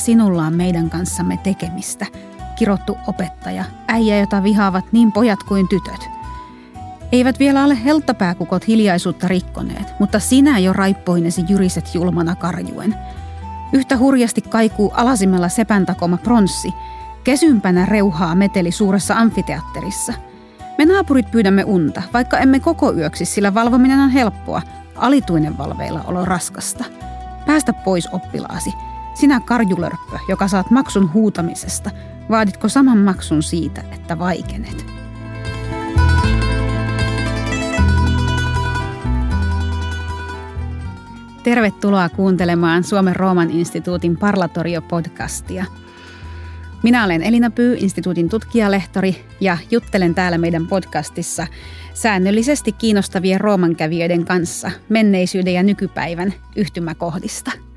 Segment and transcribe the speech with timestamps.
[0.00, 2.06] Sinulla on meidän kanssamme tekemistä?
[2.58, 6.08] Kirottu opettaja, äijä, jota vihaavat niin pojat kuin tytöt.
[7.12, 12.94] Eivät vielä ole helttapääkukot hiljaisuutta rikkoneet, mutta sinä jo raippoinesi jyriset julmana karjuen.
[13.72, 16.72] Yhtä hurjasti kaikuu alasimmella sepän takoma pronssi,
[17.24, 20.12] kesympänä reuhaa meteli suuressa amfiteatterissa.
[20.78, 24.62] Me naapurit pyydämme unta, vaikka emme koko yöksi, sillä valvominen on helppoa,
[24.96, 26.84] alituinen valveilla olo raskasta.
[27.46, 28.70] Päästä pois oppilaasi.
[29.14, 31.90] Sinä karjulörppö, joka saat maksun huutamisesta,
[32.30, 34.86] vaaditko saman maksun siitä, että vaikenet?
[41.42, 45.64] Tervetuloa kuuntelemaan Suomen Rooman instituutin Parlatorio-podcastia.
[46.82, 51.46] Minä olen Elina Pyy, instituutin tutkijalehtori, ja juttelen täällä meidän podcastissa
[51.94, 57.69] säännöllisesti kiinnostavien roomankävijöiden kanssa menneisyyden ja nykypäivän yhtymäkohdista.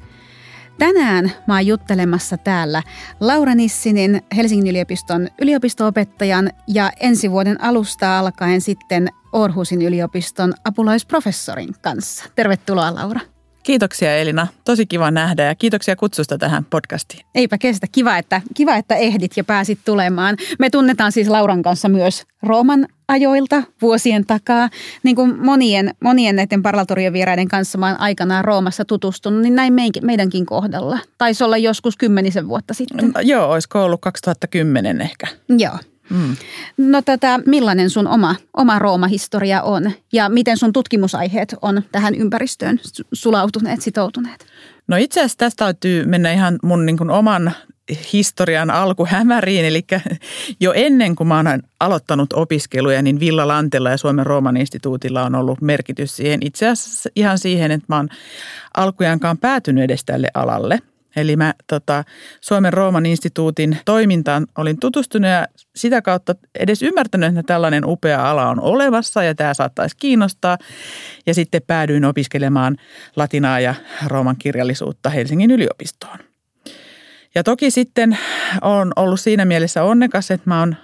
[0.79, 2.83] Tänään mä oon juttelemassa täällä
[3.19, 12.25] Laura Nissinin Helsingin yliopiston yliopistoopettajan ja ensi vuoden alusta alkaen sitten Orhusin yliopiston apulaisprofessorin kanssa.
[12.35, 13.19] Tervetuloa Laura.
[13.63, 14.47] Kiitoksia Elina.
[14.65, 17.25] Tosi kiva nähdä ja kiitoksia kutsusta tähän podcastiin.
[17.35, 17.87] Eipä kestä.
[17.91, 20.37] Kiva, että, kiva, että ehdit ja pääsit tulemaan.
[20.59, 24.69] Me tunnetaan siis Lauran kanssa myös Rooman ajoilta vuosien takaa.
[25.03, 30.45] Niin kuin monien, monien näiden parlatoriovieraiden kanssa mä oon aikanaan Roomassa tutustunut, niin näin meidänkin
[30.45, 30.99] kohdalla.
[31.17, 33.11] Taisi olla joskus kymmenisen vuotta sitten.
[33.15, 35.27] No, joo, olisiko ollut 2010 ehkä.
[35.49, 35.77] Joo.
[36.09, 36.35] Mm.
[36.77, 42.79] No tätä, millainen sun oma, oma Rooma-historia on ja miten sun tutkimusaiheet on tähän ympäristöön
[43.13, 44.45] sulautuneet, sitoutuneet?
[44.87, 47.51] No itse asiassa tästä täytyy mennä ihan mun niin kuin oman
[48.13, 49.85] historian alkuhämäriin, eli
[50.59, 55.35] jo ennen kuin mä oon aloittanut opiskeluja, niin Villa Lantella ja Suomen Rooman instituutilla on
[55.35, 56.39] ollut merkitys siihen.
[56.43, 58.09] Itse asiassa ihan siihen, että mä oon
[58.77, 60.79] alkujaankaan päätynyt edes tälle alalle–
[61.15, 62.03] Eli mä tota,
[62.41, 68.49] Suomen Rooman instituutin toimintaan olin tutustunut ja sitä kautta edes ymmärtänyt, että tällainen upea ala
[68.49, 70.57] on olemassa ja tämä saattaisi kiinnostaa.
[71.25, 72.77] Ja sitten päädyin opiskelemaan
[73.15, 73.75] latinaa ja
[74.07, 76.32] rooman kirjallisuutta Helsingin yliopistoon.
[77.35, 78.17] Ja toki sitten
[78.61, 80.75] on ollut siinä mielessä onnekas, että mä oon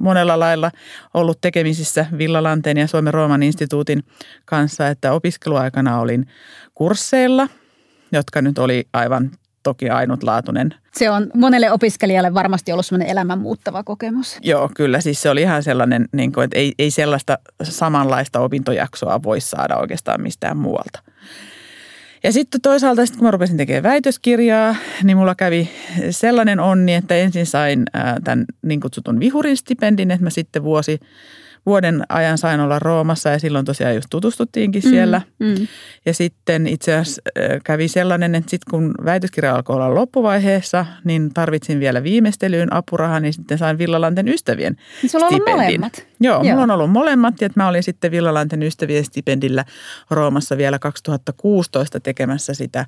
[0.00, 0.70] monella lailla
[1.14, 4.04] ollut tekemisissä Villalanteen ja Suomen Rooman instituutin
[4.44, 6.26] kanssa, että opiskeluaikana olin
[6.74, 7.48] kursseilla,
[8.12, 9.30] jotka nyt oli aivan
[9.62, 10.74] toki ainutlaatuinen.
[10.94, 14.38] Se on monelle opiskelijalle varmasti ollut sellainen elämän muuttava kokemus.
[14.42, 15.00] Joo, kyllä.
[15.00, 19.76] Siis se oli ihan sellainen, niin kuin, että ei, ei sellaista samanlaista opintojaksoa voi saada
[19.76, 21.02] oikeastaan mistään muualta.
[22.26, 25.68] Ja sitten toisaalta, sit kun mä rupesin tekemään väitöskirjaa, niin mulla kävi
[26.10, 27.84] sellainen onni, että ensin sain
[28.24, 31.00] tämän niin kutsutun vihurin stipendin, että mä sitten vuosi
[31.66, 35.22] vuoden ajan sain olla Roomassa ja silloin tosiaan just tutustuttiinkin siellä.
[35.38, 35.66] Mm, mm.
[36.06, 37.22] Ja sitten itse asiassa
[37.64, 43.32] kävi sellainen, että sitten kun väitöskirja alkoi olla loppuvaiheessa, niin tarvitsin vielä viimeistelyyn apurahaa, niin
[43.32, 46.06] sitten sain Villalanten ystävien niin Sulla on ollut molemmat.
[46.20, 49.64] Joo, Joo, mulla on ollut molemmat ja mä olin sitten Villalanten ystävien stipendillä
[50.10, 52.86] Roomassa vielä 2016 tekemässä sitä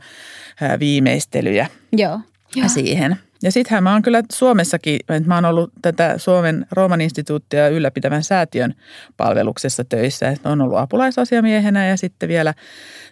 [0.78, 2.20] viimeistelyjä Joo.
[2.56, 2.68] Joo.
[2.68, 3.16] siihen.
[3.43, 8.25] Ja sittenhän mä oon kyllä Suomessakin, että mä oon ollut tätä Suomen Rooman instituuttia ylläpitävän
[8.25, 8.75] säätiön
[9.16, 10.28] palveluksessa töissä.
[10.28, 12.54] Että on ollut apulaisasiamiehenä ja sitten vielä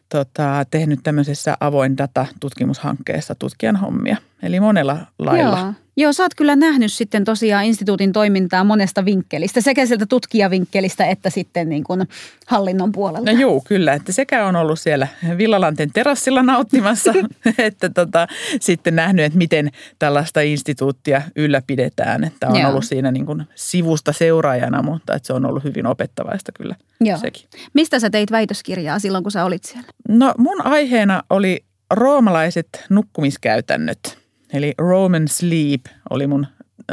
[0.08, 4.16] tota, tehnyt tämmöisessä avoin data-tutkimushankkeessa tutkijan hommia.
[4.42, 5.58] Eli monella lailla.
[5.58, 5.85] Joo.
[5.98, 11.30] Joo, sä oot kyllä nähnyt sitten tosiaan instituutin toimintaa monesta vinkkelistä, sekä sieltä tutkijavinkkelistä että
[11.30, 12.08] sitten niin kuin
[12.46, 13.32] hallinnon puolelta.
[13.32, 13.94] No joo, kyllä.
[13.94, 15.08] Että sekä on ollut siellä
[15.38, 17.12] Villalanten terassilla nauttimassa,
[17.58, 18.28] että tota,
[18.60, 22.24] sitten nähnyt, että miten tällaista instituuttia ylläpidetään.
[22.24, 22.70] Että on joo.
[22.70, 27.18] ollut siinä niin kuin sivusta seuraajana, mutta että se on ollut hyvin opettavaista kyllä joo.
[27.18, 27.48] sekin.
[27.74, 29.88] Mistä sä teit väitöskirjaa silloin, kun sä olit siellä?
[30.08, 33.98] No mun aiheena oli roomalaiset nukkumiskäytännöt–
[34.52, 36.46] Eli Roman Sleep oli mun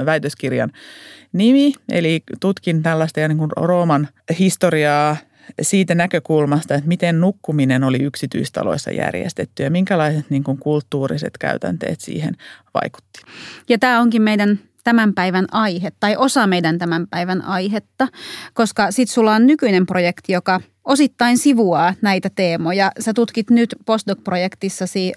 [0.05, 0.71] väitöskirjan
[1.33, 1.73] nimi.
[1.89, 4.07] Eli tutkin tällaista niin kuin Rooman
[4.39, 5.17] historiaa
[5.61, 12.35] siitä näkökulmasta, että miten nukkuminen oli yksityistaloissa järjestetty ja minkälaiset niin kuin kulttuuriset käytänteet siihen
[12.73, 13.21] vaikutti.
[13.69, 18.07] Ja tämä onkin meidän tämän päivän aihe tai osa meidän tämän päivän aihetta,
[18.53, 22.91] koska sitten sulla on nykyinen projekti, joka osittain sivuaa näitä teemoja.
[23.00, 25.12] Sä tutkit nyt postdoc-projektissasi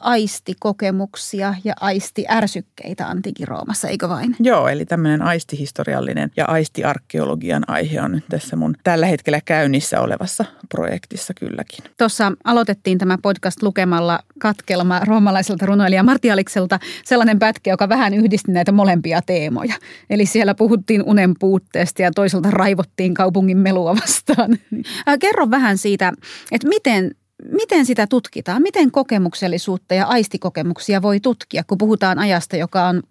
[0.00, 4.36] aistikokemuksia ja aistiärsykkeitä antiikin-Roomassa, eikö vain?
[4.40, 10.44] Joo, eli tämmöinen aistihistoriallinen ja aistiarkeologian aihe on nyt tässä mun tällä hetkellä käynnissä olevassa
[10.68, 11.84] projektissa kylläkin.
[11.98, 18.72] Tuossa aloitettiin tämä podcast lukemalla katkelma roomalaiselta runoilija Martialikselta sellainen pätkä, joka vähän yhdisti näitä
[18.72, 19.74] molempia teemoja.
[20.10, 24.50] Eli siellä puhuttiin unen puutteesta ja toisaalta raivottiin kaupungin melua vastaan.
[25.18, 26.12] Kerro vähän siitä,
[26.52, 27.10] että miten
[27.50, 28.62] miten sitä tutkitaan?
[28.62, 33.02] Miten kokemuksellisuutta ja aistikokemuksia voi tutkia, kun puhutaan ajasta, joka on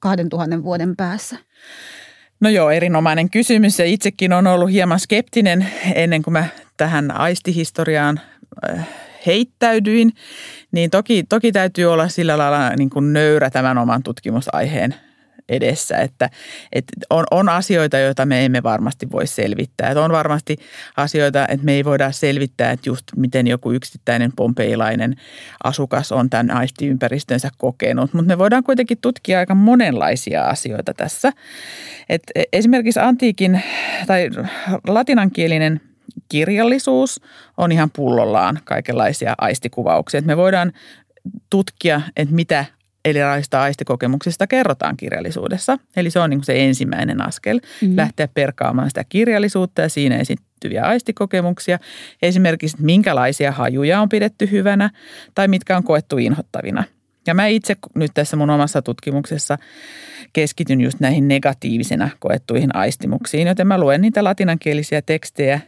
[0.00, 1.36] 2000 vuoden päässä?
[2.40, 6.44] No joo, erinomainen kysymys ja itsekin on ollut hieman skeptinen ennen kuin mä
[6.76, 8.20] tähän aistihistoriaan
[8.70, 8.88] äh,
[9.26, 10.12] heittäydyin.
[10.72, 14.94] Niin toki, toki täytyy olla sillä lailla niin kuin nöyrä tämän oman tutkimusaiheen
[15.50, 16.30] edessä, että,
[16.72, 19.88] että on, on asioita, joita me emme varmasti voi selvittää.
[19.88, 20.56] Että on varmasti
[20.96, 25.16] asioita, että me ei voida selvittää, että just miten joku yksittäinen pompeilainen
[25.64, 31.32] asukas on tämän aistiympäristönsä kokenut, mutta me voidaan kuitenkin tutkia aika monenlaisia asioita tässä.
[32.08, 33.62] Et esimerkiksi antiikin
[34.06, 34.30] tai
[34.86, 35.80] latinankielinen
[36.28, 37.20] kirjallisuus
[37.56, 40.18] on ihan pullollaan kaikenlaisia aistikuvauksia.
[40.18, 40.72] Et me voidaan
[41.50, 42.64] tutkia, että mitä
[43.04, 45.78] erilaisista aistikokemuksista kerrotaan kirjallisuudessa.
[45.96, 47.96] Eli se on niin se ensimmäinen askel, mm-hmm.
[47.96, 51.78] lähteä perkaamaan sitä kirjallisuutta ja siinä esittyviä aistikokemuksia.
[52.22, 54.90] Esimerkiksi, minkälaisia hajuja on pidetty hyvänä
[55.34, 56.84] tai mitkä on koettu inhottavina.
[57.26, 59.58] Ja mä itse nyt tässä mun omassa tutkimuksessa
[60.32, 65.60] keskityn just näihin negatiivisena koettuihin aistimuksiin, joten mä luen niitä latinankielisiä tekstejä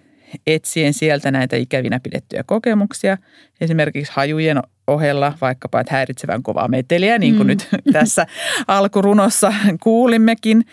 [0.47, 3.19] etsien sieltä näitä ikävinä pidettyjä kokemuksia.
[3.61, 7.49] Esimerkiksi hajujen ohella vaikkapa että häiritsevän kovaa meteliä, niin kuin mm.
[7.49, 8.27] nyt tässä
[8.67, 9.53] alkurunossa
[9.83, 10.65] kuulimmekin,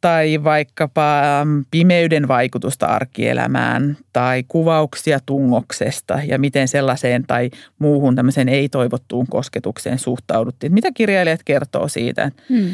[0.00, 1.22] tai vaikkapa
[1.70, 10.74] pimeyden vaikutusta arkielämään tai kuvauksia tungoksesta ja miten sellaiseen tai muuhun tämmöiseen ei-toivottuun kosketukseen suhtauduttiin.
[10.74, 12.30] Mitä kirjailijat kertoo siitä?
[12.48, 12.70] Mm.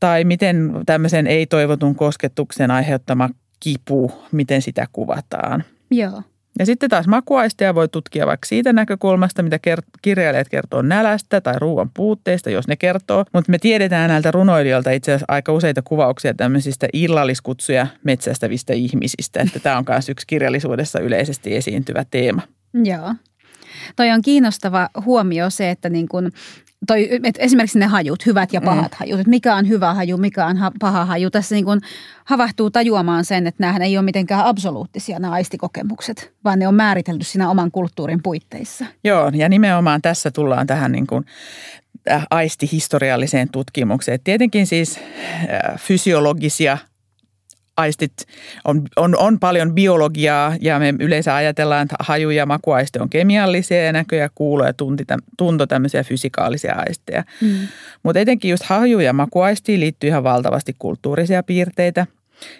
[0.00, 3.30] Tai miten tämmöisen ei-toivotun kosketuksen aiheuttama
[3.62, 5.64] kipu, miten sitä kuvataan.
[5.90, 6.22] Joo.
[6.58, 9.58] Ja sitten taas makuaisteja voi tutkia vaikka siitä näkökulmasta, mitä
[10.02, 13.24] kirjailijat kertoo nälästä tai ruoan puutteesta, jos ne kertoo.
[13.32, 19.40] Mutta me tiedetään näiltä runoilijoilta itse asiassa aika useita kuvauksia tämmöisistä illalliskutsuja metsästävistä ihmisistä.
[19.40, 22.42] Että tämä on myös yksi kirjallisuudessa yleisesti esiintyvä teema.
[22.84, 23.14] Joo.
[23.96, 26.30] Toi on kiinnostava huomio se, että niin kun
[26.86, 28.64] toi, et esimerkiksi ne hajut, hyvät ja mm.
[28.64, 28.96] pahat mm.
[28.98, 31.30] hajut, että mikä on hyvä haju, mikä on ha, paha haju.
[31.30, 31.80] Tässä niin kun
[32.24, 37.24] havahtuu tajuamaan sen, että nämähän ei ole mitenkään absoluuttisia nämä aistikokemukset, vaan ne on määritelty
[37.24, 38.86] siinä oman kulttuurin puitteissa.
[39.04, 41.24] Joo, ja nimenomaan tässä tullaan tähän niin kuin
[42.10, 44.20] äh, aistihistorialliseen tutkimukseen.
[44.24, 46.78] Tietenkin siis äh, fysiologisia
[47.82, 48.12] aistit
[48.64, 53.84] on, on, on paljon biologiaa ja me yleensä ajatellaan, että haju ja makuaiste on kemiallisia
[53.84, 55.04] ja näkö ja kuulo ja tunti,
[55.38, 57.24] tunto tämmöisiä fysikaalisia aisteja.
[57.40, 57.68] Mm.
[58.02, 62.06] Mutta etenkin just haju ja makuaistiin liittyy ihan valtavasti kulttuurisia piirteitä.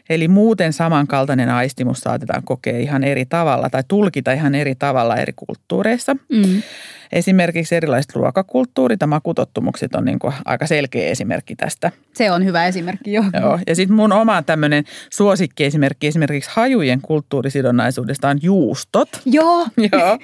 [0.08, 5.32] Eli muuten samankaltainen aistimus saatetaan kokea ihan eri tavalla tai tulkita ihan eri tavalla eri
[5.36, 6.14] kulttuureissa.
[6.14, 6.62] Mm.
[7.12, 11.92] Esimerkiksi erilaiset ruokakulttuurit ja makutottumukset on niin kuin aika selkeä esimerkki tästä.
[12.14, 13.24] Se on hyvä esimerkki, joo.
[13.40, 13.58] joo.
[13.66, 19.08] Ja sitten mun oma tämmöinen suosikkiesimerkki esimerkiksi hajujen kulttuurisidonnaisuudesta on juustot.
[19.24, 19.66] Joo.
[19.92, 20.18] joo.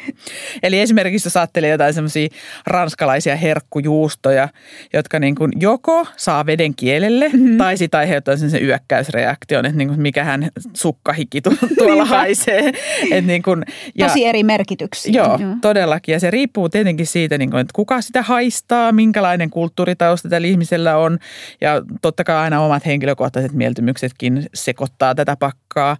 [0.62, 2.28] Eli esimerkiksi jos ajattelee jotain semmoisia
[2.66, 4.48] ranskalaisia herkkujuustoja,
[4.92, 7.56] jotka niin kuin joko saa veden kielelle mm-hmm.
[7.56, 11.40] tai sitten aiheuttaa sen yökkäysreaktion, että niin kuin mikähän sukkahiki
[11.78, 12.72] tuolla haisee.
[13.10, 13.64] Et niin kuin,
[13.94, 15.12] ja, Tosi eri merkityksiä.
[15.12, 16.12] Joo, joo, todellakin.
[16.12, 20.96] Ja se riippuu tietenkin siitä, niin kuin, että kuka sitä haistaa, minkälainen kulttuuritausta tällä ihmisellä
[20.96, 21.18] on.
[21.60, 25.96] Ja totta kai aina omat henkilökohtaiset mieltymyksetkin sekoittaa tätä pakkaa.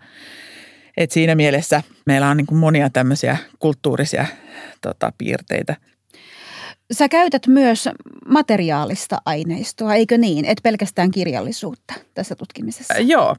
[0.96, 4.26] Et siinä mielessä meillä on niin kuin monia tämmöisiä kulttuurisia
[4.80, 5.76] tota, piirteitä.
[6.92, 7.88] Sä käytät myös
[8.26, 10.44] materiaalista aineistoa, eikö niin?
[10.44, 12.94] Et pelkästään kirjallisuutta tässä tutkimisessa.
[12.94, 13.36] Äh, joo.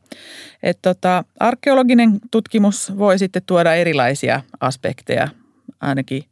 [0.63, 5.27] Et tota, arkeologinen tutkimus voi sitten tuoda erilaisia aspekteja
[5.81, 6.24] ainakin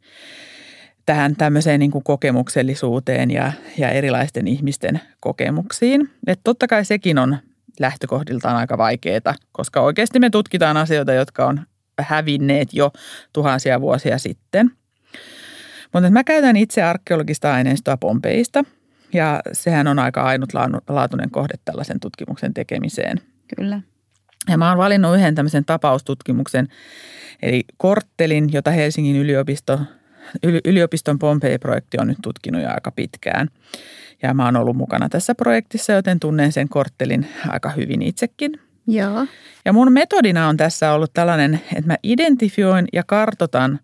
[1.08, 6.10] tähän tämmöiseen niin kuin kokemuksellisuuteen ja, ja erilaisten ihmisten kokemuksiin.
[6.26, 7.38] Et totta kai sekin on
[7.80, 11.60] lähtökohdiltaan aika vaikeaa, koska oikeasti me tutkitaan asioita, jotka on
[12.00, 12.90] hävinneet jo
[13.32, 14.70] tuhansia vuosia sitten.
[15.92, 18.64] Mutta mä käytän itse arkeologista aineistoa Pompeista
[19.12, 23.20] ja sehän on aika ainutlaatuinen kohde tällaisen tutkimuksen tekemiseen.
[23.56, 23.80] Kyllä.
[24.48, 26.68] Ja mä oon valinnut yhden tämmöisen tapaustutkimuksen,
[27.42, 29.80] eli korttelin, jota Helsingin yliopisto
[30.64, 33.48] yliopiston Pompei-projekti on nyt tutkinut jo aika pitkään.
[34.22, 38.60] Ja mä oon ollut mukana tässä projektissa, joten tunnen sen korttelin aika hyvin itsekin.
[38.86, 39.26] Joo.
[39.64, 43.80] Ja mun metodina on tässä ollut tällainen, että mä identifioin ja kartotan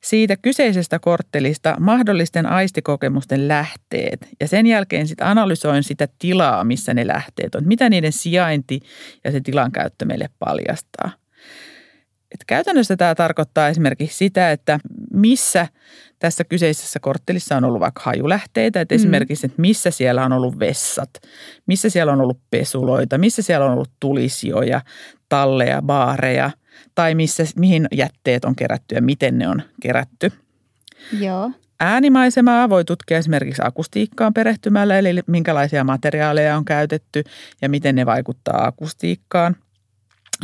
[0.00, 4.28] siitä kyseisestä korttelista mahdollisten aistikokemusten lähteet.
[4.40, 7.68] Ja sen jälkeen sitten analysoin sitä tilaa, missä ne lähteet on.
[7.68, 8.80] Mitä niiden sijainti
[9.24, 11.10] ja se tilankäyttö meille paljastaa.
[12.34, 14.78] Et käytännössä tämä tarkoittaa esimerkiksi sitä, että
[15.12, 15.68] missä
[16.18, 18.96] tässä kyseisessä korttelissa on ollut vaikka hajulähteitä, että mm.
[18.96, 21.10] esimerkiksi, että missä siellä on ollut vessat,
[21.66, 24.80] missä siellä on ollut pesuloita, missä siellä on ollut tulisioja,
[25.28, 26.50] talleja, baareja
[26.94, 30.32] tai missä, mihin jätteet on kerätty ja miten ne on kerätty.
[31.20, 31.50] Joo.
[31.80, 37.24] Äänimaisemaa voi tutkia esimerkiksi akustiikkaan perehtymällä, eli minkälaisia materiaaleja on käytetty
[37.62, 39.56] ja miten ne vaikuttaa akustiikkaan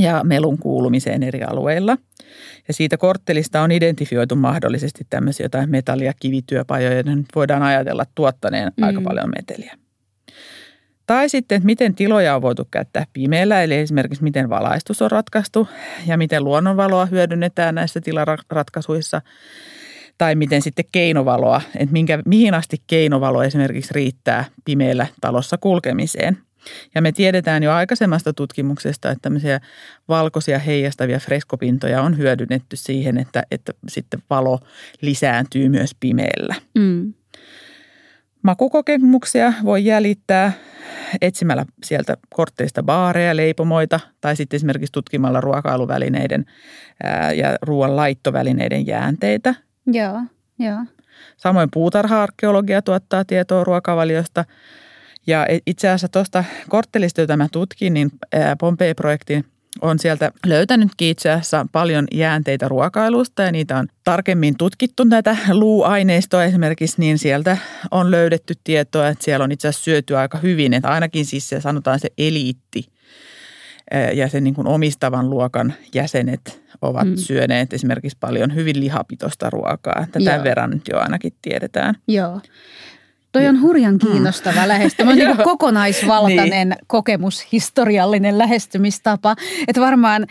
[0.01, 1.97] ja melun kuulumiseen eri alueilla.
[2.69, 8.05] Ja siitä korttelista on identifioitu mahdollisesti tämmöisiä jotain metalli- ja kivityöpajoja, joiden nyt voidaan ajatella
[8.15, 8.85] tuottaneen mm.
[8.85, 9.79] aika paljon meteliä.
[11.07, 15.69] Tai sitten, että miten tiloja on voitu käyttää pimeällä, eli esimerkiksi miten valaistus on ratkaistu
[16.07, 19.23] ja miten luonnonvaloa hyödynnetään näissä tilaratkaisuissa.
[20.19, 26.39] Tai miten sitten keinovaloa, että minkä, mihin asti keinovalo esimerkiksi riittää pimeällä talossa kulkemiseen.
[26.95, 29.61] Ja me tiedetään jo aikaisemmasta tutkimuksesta, että tämmöisiä
[30.09, 34.61] valkoisia heijastavia freskopintoja on hyödynnetty siihen, että, että sitten valo
[35.01, 36.55] lisääntyy myös pimeällä.
[36.75, 37.15] Mm.
[38.43, 40.53] Makukokemuksia voi jäljittää
[41.21, 46.45] etsimällä sieltä kortteista baareja, leipomoita tai sitten esimerkiksi tutkimalla ruokailuvälineiden
[47.37, 49.55] ja ruoan laittovälineiden jäänteitä.
[49.87, 50.21] Joo,
[50.59, 50.79] joo.
[51.37, 54.45] Samoin puutarha-arkeologia tuottaa tietoa ruokavaliosta.
[55.27, 58.11] Ja itse asiassa tuosta korttelista, jota mä tutkin, niin
[58.61, 59.45] Pompei-projektin
[59.83, 66.45] on sieltä löytänytkin itse asiassa paljon jäänteitä ruokailusta ja niitä on tarkemmin tutkittu näitä luuaineistoa
[66.45, 67.57] esimerkiksi, niin sieltä
[67.91, 71.61] on löydetty tietoa, että siellä on itse asiassa syöty aika hyvin, että ainakin siis se
[71.61, 72.89] sanotaan se eliitti
[74.15, 77.17] ja sen niin kuin omistavan luokan jäsenet ovat mm.
[77.17, 80.07] syöneet esimerkiksi paljon hyvin lihapitoista ruokaa.
[80.13, 80.45] Tämän Joo.
[80.45, 81.95] verran nyt jo ainakin tiedetään.
[82.09, 82.41] Joo.
[83.35, 83.99] Toi on hurjan mm.
[83.99, 84.69] kiinnostava mm.
[84.69, 85.15] lähestymistapa.
[85.35, 86.79] niin kokonaisvaltainen niin.
[86.87, 89.37] kokemus, historiallinen lähestymistapa.
[89.69, 90.27] Että varmaan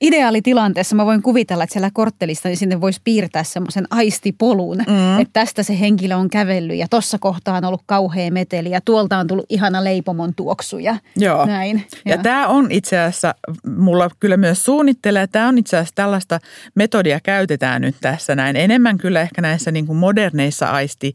[0.00, 5.20] ideaalitilanteessa mä voin kuvitella, että siellä korttelissa niin sinne voisi piirtää semmoisen aistipolun, mm.
[5.20, 9.18] että tästä se henkilö on kävellyt ja tuossa kohtaa on ollut kauhea meteli ja tuolta
[9.18, 11.46] on tullut ihana leipomon tuoksu ja Joo.
[11.46, 11.86] näin.
[12.04, 13.34] Ja tämä on itse asiassa,
[13.76, 16.40] mulla kyllä myös suunnittelee, tämä on itse asiassa tällaista
[16.74, 18.56] metodia käytetään nyt tässä näin.
[18.56, 21.12] Enemmän kyllä ehkä näissä niin kuin moderneissa aisti,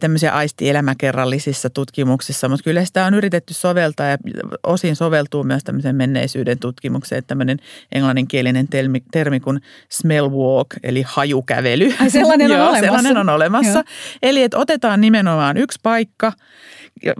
[0.00, 4.18] tämmöisiä aistielämäkerrallisissa tutkimuksissa, mutta kyllä sitä on yritetty soveltaa ja
[4.62, 7.58] osin soveltuu myös tämmöisen menneisyyden tutkimukseen, että tämmöinen
[7.92, 11.94] englanninkielinen termi, termi kuin smell walk, eli hajukävely.
[12.00, 12.86] Ai sellainen on Joo, olemassa.
[12.86, 13.78] sellainen on olemassa.
[13.78, 13.84] Joo.
[14.22, 16.32] Eli että otetaan nimenomaan yksi paikka–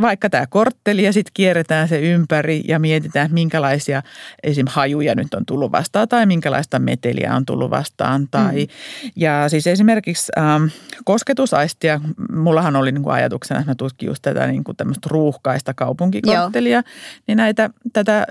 [0.01, 4.03] vaikka tämä kortteli ja sitten kierretään se ympäri ja mietitään, minkälaisia
[4.43, 4.67] esim.
[4.69, 8.29] hajuja nyt on tullut vastaan tai minkälaista meteliä on tullut vastaan.
[8.31, 9.11] Tai, mm.
[9.17, 10.65] Ja siis esimerkiksi ähm,
[11.05, 12.01] kosketusaistia,
[12.33, 16.77] mullahan oli niin kuin ajatuksena, että mä tutkin just tätä niin kuin tämmöistä ruuhkaista kaupunkikorttelia,
[16.77, 16.83] Joo.
[17.27, 18.27] niin näitä, tätä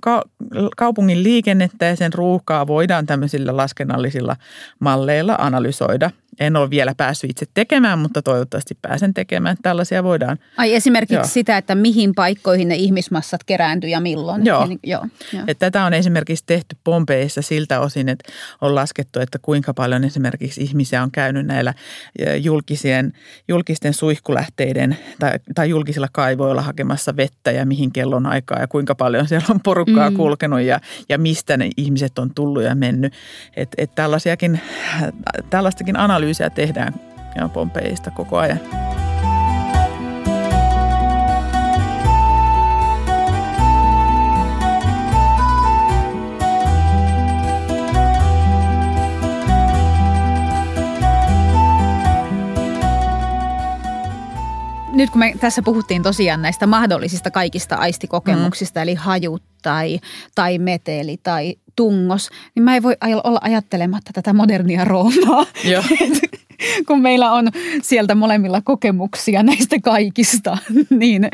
[0.00, 0.24] ka-
[0.76, 4.36] kaupungin liikennettä ja sen ruuhkaa voidaan tämmöisillä laskennallisilla
[4.80, 9.56] malleilla analysoida– en ole vielä päässyt itse tekemään, mutta toivottavasti pääsen tekemään.
[9.62, 10.38] Tällaisia voidaan.
[10.56, 11.24] Ai esimerkiksi joo.
[11.24, 14.46] sitä, että mihin paikkoihin ne ihmismassat kerääntyy ja milloin.
[14.46, 14.66] Joo.
[14.66, 15.42] Niin, joo, joo.
[15.46, 20.62] Että tätä on esimerkiksi tehty Pompeissa siltä osin, että on laskettu, että kuinka paljon esimerkiksi
[20.62, 21.74] ihmisiä on käynyt näillä
[22.40, 23.12] julkisien,
[23.48, 29.28] julkisten suihkulähteiden tai, tai julkisilla kaivoilla hakemassa vettä ja mihin kellon aikaa ja kuinka paljon
[29.28, 30.16] siellä on porukkaa mm.
[30.16, 33.12] kulkenut ja, ja mistä ne ihmiset on tullut ja mennyt.
[33.56, 34.60] Että et tällaisiakin,
[35.50, 36.94] tällaistakin analyysiä analyysiä tehdään
[37.34, 38.60] ja Pompeista koko ajan.
[54.92, 58.82] nyt kun me tässä puhuttiin tosiaan näistä mahdollisista kaikista aistikokemuksista, mm.
[58.82, 60.00] eli hajut tai,
[60.34, 65.46] tai meteli tai tungos, niin mä en voi olla ajattelematta tätä modernia Roomaa.
[65.64, 65.82] Joo.
[66.86, 67.48] kun meillä on
[67.82, 70.58] sieltä molemmilla kokemuksia näistä kaikista,
[70.90, 71.28] niin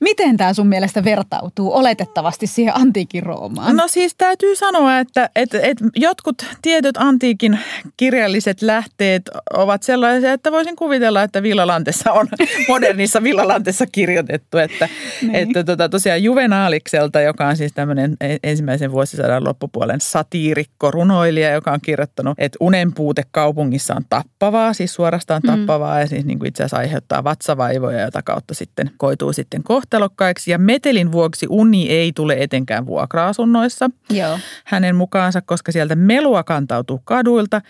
[0.00, 3.76] miten tämä sun mielestä vertautuu oletettavasti siihen antiikin Roomaan?
[3.76, 7.58] No siis täytyy sanoa, että, että, että jotkut tietyt antiikin
[7.96, 9.22] kirjalliset lähteet
[9.54, 12.28] ovat sellaisia, että voisin kuvitella, että Villalantessa on
[12.68, 14.88] modernissa Villalantessa kirjoitettu, että,
[15.22, 15.34] niin.
[15.34, 21.72] että tota, tosiaan Juvenaalikselta, joka on siis tämmöinen e-, ensimmäisen vuosisadan loppupuolen satiirikko, runoilija, joka
[21.72, 25.50] on kirjoittanut, että unenpuute kaupungissa on tappavaa, tappavaa, siis suorastaan mm.
[25.50, 26.00] tappavaa mm.
[26.00, 30.50] ja siis niin kuin itse asiassa aiheuttaa vatsavaivoja, jota kautta sitten koituu sitten kohtalokkaiksi.
[30.50, 34.38] Ja metelin vuoksi uni ei tule etenkään vuokra-asunnoissa Joo.
[34.64, 37.60] hänen mukaansa, koska sieltä melua kantautuu kaduilta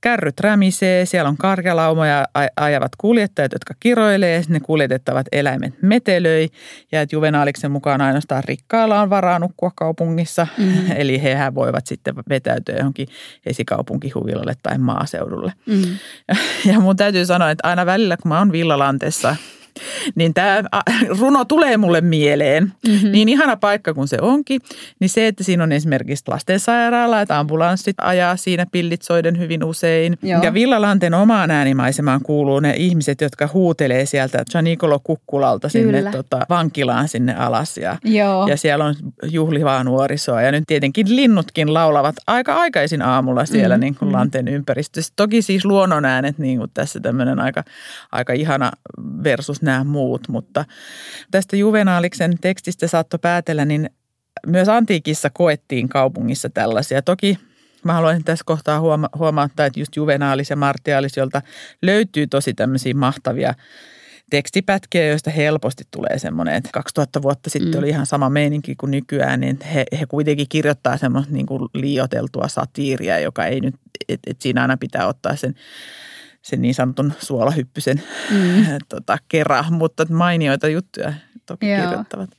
[0.00, 2.26] Kärryt rämisee, siellä on karjalaumoja
[2.56, 6.48] ajavat kuljettajat, jotka kiroilee, ne kuljetettavat eläimet metelöi
[6.92, 10.72] ja että Juvenaaliksen mukaan ainoastaan rikkailla on varaa nukkua kaupungissa, mm.
[11.00, 13.08] eli hehän voivat sitten vetäytyä johonkin
[13.46, 15.52] esikaupunkihuvilalle tai maaseudulle.
[15.66, 15.82] Mm.
[16.28, 16.36] Ja,
[16.72, 19.36] ja mun täytyy sanoa, että aina välillä kun mä oon Villalantessa
[20.14, 20.62] niin tämä
[21.20, 22.72] runo tulee mulle mieleen.
[22.88, 23.12] Mm-hmm.
[23.12, 24.60] Niin ihana paikka kuin se onkin,
[25.00, 30.18] niin se, että siinä on esimerkiksi lastensairaala, että ambulanssit ajaa siinä pillitsoiden hyvin usein.
[30.22, 30.42] Joo.
[30.42, 36.10] Ja Villalanten omaan äänimaisemaan kuuluu ne ihmiset, jotka huutelee sieltä Gianicolo Kukkulalta sinne Kyllä.
[36.10, 37.76] tota, vankilaan sinne alas.
[37.76, 38.46] Ja, Joo.
[38.46, 40.42] ja siellä on juhlivaa nuorisoa.
[40.42, 43.80] Ja nyt tietenkin linnutkin laulavat aika aikaisin aamulla siellä mm-hmm.
[43.80, 45.12] niin kuin Lanteen ympäristössä.
[45.16, 47.64] Toki siis luonnonäänet niin kuin tässä tämmöinen aika,
[48.12, 48.70] aika ihana
[49.24, 50.28] versus nämä muut.
[50.28, 50.64] Mutta
[51.30, 53.90] tästä Juvenaaliksen tekstistä saattoi päätellä, niin
[54.46, 57.02] myös antiikissa koettiin kaupungissa tällaisia.
[57.02, 57.38] Toki
[57.84, 61.42] Mä haluaisin tässä kohtaa huoma- huomauttaa, että just Juvenaalis ja Martialis, jolta
[61.82, 63.54] löytyy tosi tämmöisiä mahtavia
[64.30, 67.78] tekstipätkiä, joista helposti tulee semmoinen, että 2000 vuotta sitten mm.
[67.78, 72.48] oli ihan sama meininki kuin nykyään, niin he, he kuitenkin kirjoittaa semmoista niin kuin liioteltua
[72.48, 73.74] satiiria, joka ei nyt,
[74.08, 75.54] että et siinä aina pitää ottaa sen
[76.42, 78.64] sen niin sanotun suolahyppysen mm.
[78.88, 81.12] tota, kera, mutta mainioita juttuja
[81.46, 81.82] toki Joo.
[81.82, 82.30] kirjoittavat.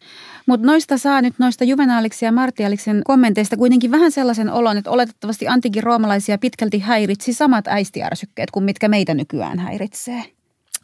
[0.45, 5.47] Mutta noista saa nyt noista Juvenaaliksen ja Martialiksen kommenteista kuitenkin vähän sellaisen olon, että oletettavasti
[5.47, 10.23] antiikin roomalaisia pitkälti häiritsi samat äistiärsykkeet kuin mitkä meitä nykyään häiritsee.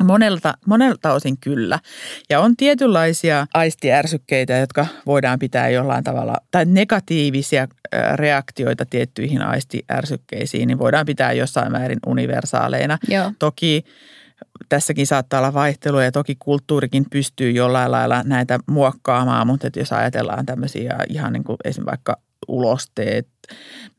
[0.03, 1.79] Monelta, monelta osin kyllä.
[2.29, 7.67] Ja on tietynlaisia aistiärsykkeitä, jotka voidaan pitää jollain tavalla, tai negatiivisia
[8.15, 12.97] reaktioita tiettyihin aistiärsykkeisiin, niin voidaan pitää jossain määrin universaaleina.
[13.07, 13.31] Joo.
[13.39, 13.83] Toki
[14.69, 20.45] tässäkin saattaa olla vaihtelua ja toki kulttuurikin pystyy jollain lailla näitä muokkaamaan, mutta jos ajatellaan
[20.45, 23.27] tämmöisiä ihan niin kuin esimerkiksi vaikka ulosteet,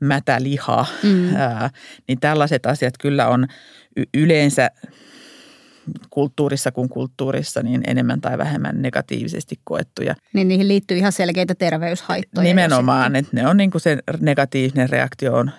[0.00, 1.36] mätäliha, mm.
[1.36, 1.70] ää,
[2.08, 3.46] niin tällaiset asiat kyllä on
[4.14, 4.70] yleensä
[6.10, 10.14] kulttuurissa kuin kulttuurissa niin enemmän tai vähemmän negatiivisesti koettuja.
[10.32, 12.44] Niin niihin liittyy ihan selkeitä terveyshaittoja.
[12.44, 15.50] Nimenomaan, että ne on niin kuin se negatiivinen reaktio on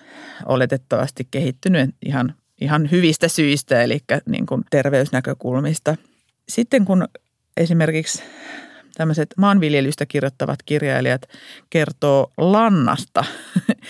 [0.46, 5.96] oletettavasti kehittynyt ihan, ihan hyvistä syistä, eli niin kuin terveysnäkökulmista.
[6.48, 7.08] Sitten kun
[7.56, 8.22] esimerkiksi
[9.00, 11.22] tämmöiset maanviljelystä kirjoittavat kirjailijat
[11.70, 13.24] kertoo lannasta,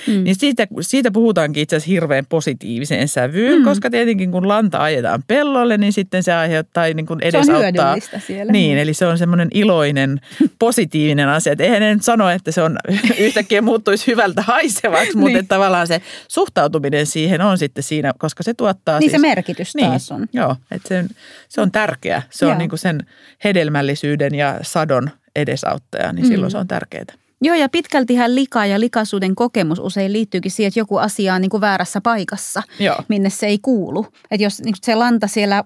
[0.06, 0.14] mm.
[0.24, 3.64] niin siitä, siitä puhutaankin itse asiassa hirveän positiiviseen sävyyn, mm.
[3.64, 8.00] koska tietenkin kun lanta ajetaan pellolle, niin sitten se aiheuttaa niin kuin edesauttaa.
[8.00, 8.52] Se on siellä.
[8.52, 10.20] Niin, eli se on semmoinen iloinen,
[10.58, 11.52] positiivinen asia.
[11.52, 12.78] Et eihän ne nyt sano, että se on
[13.18, 15.48] yhtäkkiä muuttuisi hyvältä haisevaksi, mutta niin.
[15.48, 19.88] tavallaan se suhtautuminen siihen on sitten siinä, koska se tuottaa Niin siis, se merkitys niin,
[19.88, 20.26] taas on.
[20.32, 21.04] Joo, että se,
[21.48, 22.22] se on tärkeä.
[22.30, 23.06] Se on niin kuin sen
[23.44, 24.99] hedelmällisyyden ja sadon
[25.36, 26.52] edesauttaja, niin silloin mm.
[26.52, 27.04] se on tärkeää.
[27.42, 31.50] Joo, ja pitkältihän lika ja likaisuuden kokemus usein liittyykin siihen, että joku asia on niin
[31.50, 32.96] kuin väärässä paikassa, Joo.
[33.08, 34.06] minne se ei kuulu.
[34.30, 35.64] Että jos niin se lanta siellä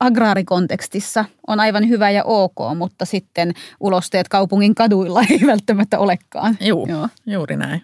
[0.00, 6.56] agraarikontekstissa on aivan hyvä ja ok, mutta sitten ulosteet kaupungin kaduilla ei välttämättä olekaan.
[6.60, 7.82] Juu, Joo, juuri näin.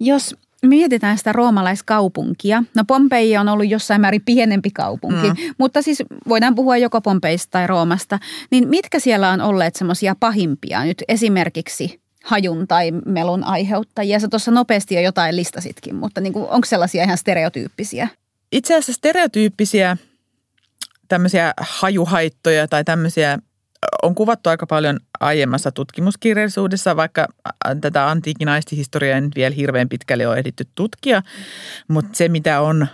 [0.00, 5.54] Jos mietitään sitä roomalaiskaupunkia, no Pompeji on ollut jossain määrin pienempi kaupunki, mm.
[5.58, 8.18] mutta siis voidaan puhua joko Pompeista tai Roomasta,
[8.50, 14.20] niin mitkä siellä on olleet semmoisia pahimpia nyt esimerkiksi hajun tai melun aiheuttajia?
[14.20, 18.08] Sä tuossa nopeasti jo jotain listasitkin, mutta niin kuin, onko sellaisia ihan stereotyyppisiä?
[18.52, 19.96] Itse asiassa stereotyyppisiä
[21.08, 23.38] tämmöisiä hajuhaittoja tai tämmöisiä
[24.02, 27.26] on kuvattu aika paljon aiemmassa tutkimuskirjallisuudessa, vaikka
[27.80, 31.22] tätä antiikin aistihistoriaa en vielä hirveän pitkälle ole ehditty tutkia,
[31.88, 32.86] mutta se mitä on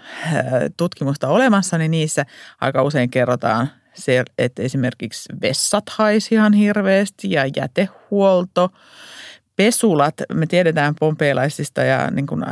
[0.77, 2.27] tutkimusta olemassa, niin niissä
[2.61, 8.71] aika usein kerrotaan se, että esimerkiksi vessat haisi ihan hirveästi ja jätehuolto,
[9.57, 12.45] pesulat, me tiedetään pompeilaisista ja, niin kuin,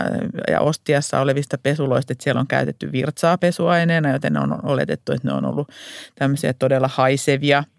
[0.50, 5.34] ja Ostiassa olevista pesuloista, että siellä on käytetty virtsaa pesuaineena, joten on oletettu, että ne
[5.34, 5.68] on ollut
[6.14, 7.64] tämmöisiä todella haisevia–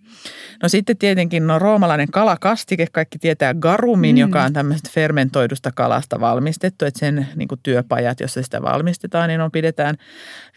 [0.63, 4.19] No sitten tietenkin no roomalainen kalakastike, kaikki tietää garumin, mm.
[4.19, 9.41] joka on tämmöistä fermentoidusta kalasta valmistettu, että sen niin kuin työpajat, jossa sitä valmistetaan, niin
[9.41, 9.95] on pidetään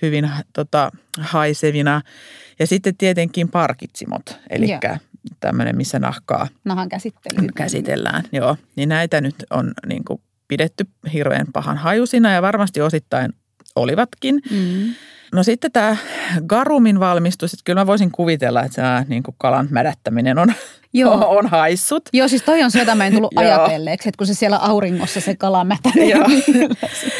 [0.03, 2.03] hyvin tota, haisevina.
[2.59, 4.67] Ja sitten tietenkin parkitsimot, eli
[5.41, 7.49] tämmöinen, missä nahkaa Nahan käsittely.
[7.55, 8.25] käsitellään.
[8.33, 13.33] Joo, niin näitä nyt on niin kuin pidetty hirveän pahan hajusina ja varmasti osittain
[13.77, 14.43] olivatkin.
[14.51, 14.95] Mm.
[15.33, 15.97] No sitten tämä
[16.47, 20.55] garumin valmistus, että kyllä mä voisin kuvitella, että se niin kuin kalan mädättäminen on,
[20.93, 21.29] Joo.
[21.39, 22.03] on haissut.
[22.13, 25.21] Joo, siis toi on se, jota mä en tullut ajatelleeksi, että kun se siellä auringossa
[25.21, 26.09] se kala mätänee.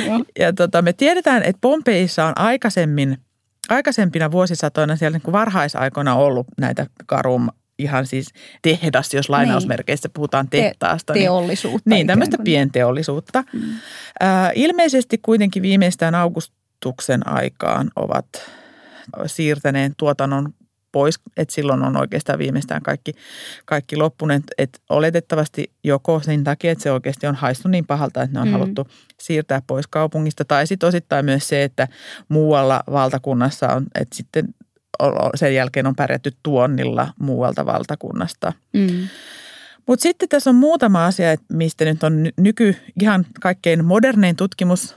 [0.07, 0.25] Joo.
[0.39, 3.19] ja tota, me tiedetään, että Pompeissa on aikaisemmin,
[3.69, 7.49] aikaisempina vuosisatoina siellä niin kuin varhaisaikoina ollut näitä garum
[7.79, 8.29] ihan siis
[8.63, 10.13] tehdas, jos lainausmerkeissä niin.
[10.13, 11.13] puhutaan tehtaasta.
[11.13, 11.91] Te- teollisuutta.
[11.91, 13.45] Niin, niin tämmöistä pienteollisuutta.
[13.53, 13.61] Mm.
[14.23, 18.27] Äh, ilmeisesti kuitenkin viimeistään August Kristuksen aikaan ovat
[19.27, 20.55] siirtäneet tuotannon
[20.93, 23.13] pois, että silloin on oikeastaan viimeistään kaikki,
[23.65, 24.43] kaikki loppuneet.
[24.59, 28.49] Että oletettavasti joko sen takia, että se oikeasti on haistunut niin pahalta, että ne on
[28.49, 28.53] mm.
[28.53, 28.87] haluttu
[29.21, 30.45] siirtää pois kaupungista.
[30.45, 31.89] Tai sitten osittain myös se, että
[32.29, 34.55] muualla valtakunnassa on, että sitten
[35.35, 38.53] sen jälkeen on pärjätty tuonnilla muualta valtakunnasta.
[38.73, 39.09] Mm.
[39.87, 44.97] Mutta sitten tässä on muutama asia, mistä nyt on nyky ihan kaikkein modernein tutkimus.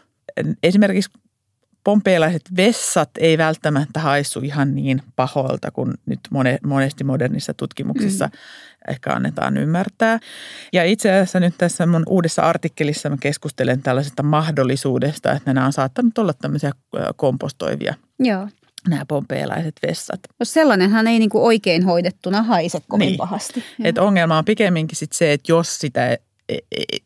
[0.64, 1.12] Esimerkiksi
[1.86, 6.20] pompeilaiset vessat ei välttämättä haissu ihan niin paholta kuin nyt
[6.64, 8.32] monesti modernissa tutkimuksissa mm.
[8.92, 10.20] ehkä annetaan ymmärtää.
[10.74, 15.74] Ja itse asiassa nyt tässä mun uudessa artikkelissa mä keskustelen tällaisesta mahdollisuudesta, että nämä on
[15.74, 16.72] saattanut olla tämmöisiä
[17.16, 18.48] kompostoivia Joo
[18.90, 20.20] nämä pompeilaiset vessat.
[20.40, 23.18] No sellainenhan ei niinku oikein hoidettuna haise kovin niin.
[23.18, 23.64] pahasti.
[23.84, 26.18] Et ongelma on pikemminkin sit se, että jos sitä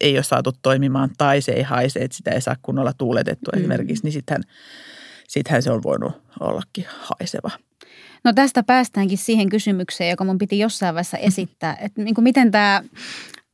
[0.02, 3.60] ei ole saatu toimimaan tai se ei haise, että sitä ei saa kunnolla tuuletettua mm.
[3.60, 4.44] esimerkiksi, niin sittenhän,
[5.28, 7.50] sittenhän se on voinut ollakin haiseva.
[8.24, 12.52] No tästä päästäänkin siihen kysymykseen, joka mun piti jossain vaiheessa esittää, että niin kuin miten
[12.52, 12.84] tämä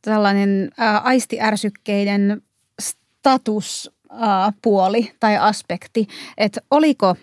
[0.02, 2.42] tällainen ää, aistiärsykkeiden
[2.82, 7.16] statuspuoli tai aspekti, että oliko–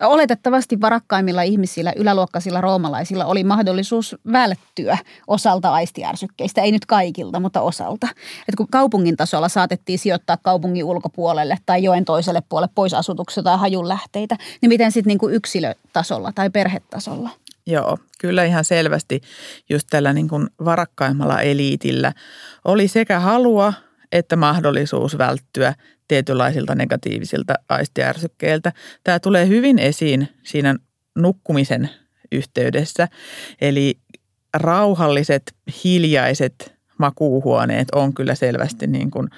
[0.00, 8.08] Oletettavasti varakkaimmilla ihmisillä, yläluokkaisilla roomalaisilla oli mahdollisuus välttyä osalta aistiärsykkeistä, ei nyt kaikilta, mutta osalta.
[8.48, 13.58] Et kun kaupungin tasolla saatettiin sijoittaa kaupungin ulkopuolelle tai joen toiselle puolelle pois asutuksia tai
[13.58, 17.30] hajunlähteitä, niin miten sitten niinku yksilötasolla tai perhetasolla?
[17.66, 19.20] Joo, kyllä ihan selvästi
[19.68, 22.12] just tällä niin kuin varakkaimmalla eliitillä
[22.64, 23.72] oli sekä halua
[24.12, 25.74] että mahdollisuus välttyä
[26.08, 28.72] tietynlaisilta negatiivisilta aistiärsykkeiltä.
[29.04, 30.76] Tämä tulee hyvin esiin siinä
[31.18, 31.90] nukkumisen
[32.32, 33.08] yhteydessä.
[33.60, 33.98] Eli
[34.54, 39.28] rauhalliset, hiljaiset makuuhuoneet on kyllä selvästi niin kuin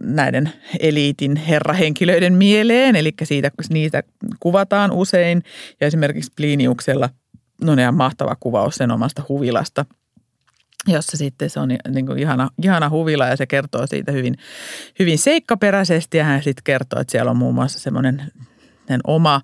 [0.00, 4.02] näiden eliitin herrahenkilöiden mieleen, eli siitä, niitä
[4.40, 5.42] kuvataan usein.
[5.80, 7.10] Ja esimerkiksi Pliniuksella
[7.66, 9.84] on ihan mahtava kuvaus sen omasta huvilasta–
[10.88, 14.34] jossa sitten se on niin kuin ihana, ihana huvila ja se kertoo siitä hyvin,
[14.98, 16.18] hyvin seikkaperäisesti.
[16.18, 18.32] Ja hän sitten kertoo, että siellä on muun muassa semmoinen
[19.04, 19.40] oma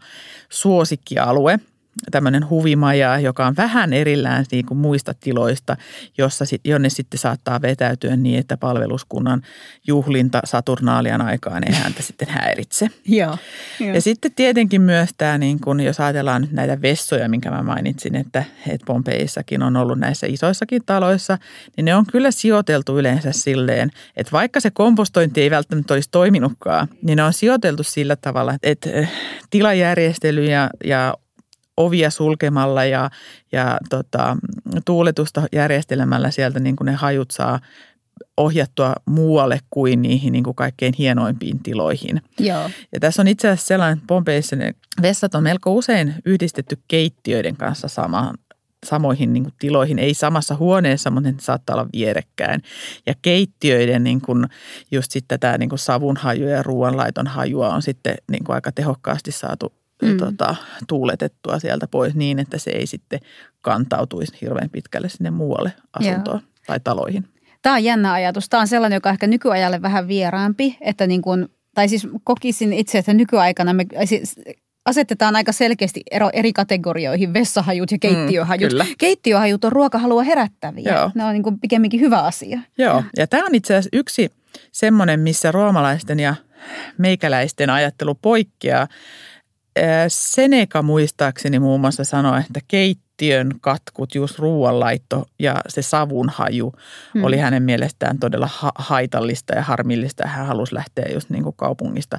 [0.49, 1.59] suosikkialue–
[2.11, 5.77] tämmöinen huvimaja, joka on vähän erillään niin kuin muista tiloista,
[6.19, 9.43] jossa, jonne sitten saattaa vetäytyä niin, että palveluskunnan
[9.87, 12.87] juhlinta Saturnaalian aikaan ei häntä sitten häiritse.
[13.09, 13.37] Joo,
[13.81, 13.95] jo.
[13.95, 18.17] Ja sitten tietenkin myös tämä, niin kuin, jos ajatellaan nyt näitä vessoja, minkä mä mainitsin,
[18.17, 21.39] että, että Pompeissakin on ollut näissä isoissakin taloissa,
[21.77, 26.89] niin ne on kyllä sijoiteltu yleensä silleen, että vaikka se kompostointi ei välttämättä olisi toiminutkaan,
[27.03, 28.91] niin ne on sijoiteltu sillä tavalla, että
[29.51, 31.15] tilajärjestely ja, ja
[31.77, 33.11] ovia sulkemalla ja,
[33.53, 34.37] ja tota,
[34.85, 37.61] tuuletusta järjestelemällä sieltä niin kuin ne hajut saa
[38.37, 42.23] ohjattua muualle kuin niihin niin kuin kaikkein hienoimpiin tiloihin.
[42.39, 42.71] Joo.
[42.93, 47.89] Ja tässä on itse asiassa sellainen, Pompeissa ne vessat on melko usein yhdistetty keittiöiden kanssa
[47.89, 48.39] samaan,
[48.87, 52.63] samoihin niin kuin tiloihin, ei samassa huoneessa, mutta ne saattaa olla vierekkäin.
[53.07, 54.47] Ja keittiöiden niin kuin,
[54.91, 59.33] just sitten tämä niin kuin savunhaju ja ruoanlaiton hajua on sitten niin kuin aika tehokkaasti
[59.33, 60.17] saatu mm.
[60.17, 60.57] tota,
[60.89, 63.21] tuuletettua sieltä pois niin, että se ei sitten
[63.61, 66.51] kantautuisi hirveän pitkälle sinne muualle asuntoon Joo.
[66.67, 67.25] tai taloihin.
[67.63, 68.49] Tämä on jännä ajatus.
[68.49, 72.73] Tämä on sellainen, joka on ehkä nykyajalle vähän vieraampi, että niin kuin, tai siis kokisin
[72.73, 74.37] itse, että nykyaikana me siis
[74.85, 78.73] asetetaan aika selkeästi ero eri kategorioihin, vessahajut ja mm, keittiöhajut.
[78.73, 80.93] Mm, Keittiöhajut on ruokahalua herättäviä.
[80.93, 81.11] Joo.
[81.15, 82.61] Ne on niin kuin pikemminkin hyvä asia.
[82.79, 84.33] Joo, ja tämä on itse asiassa yksi
[84.73, 86.35] semmoinen, missä roomalaisten ja
[86.99, 88.89] meikäläisten ajattelu poikkeaa.
[90.09, 92.61] Seneca muistaakseni muun muassa sanoi, että
[93.21, 96.73] keittiön katkut, just ruoanlaitto ja se savun haju
[97.15, 97.25] hmm.
[97.25, 100.29] oli hänen mielestään todella ha- haitallista ja harmillista.
[100.29, 102.19] Hän halusi lähteä just niin kuin kaupungista,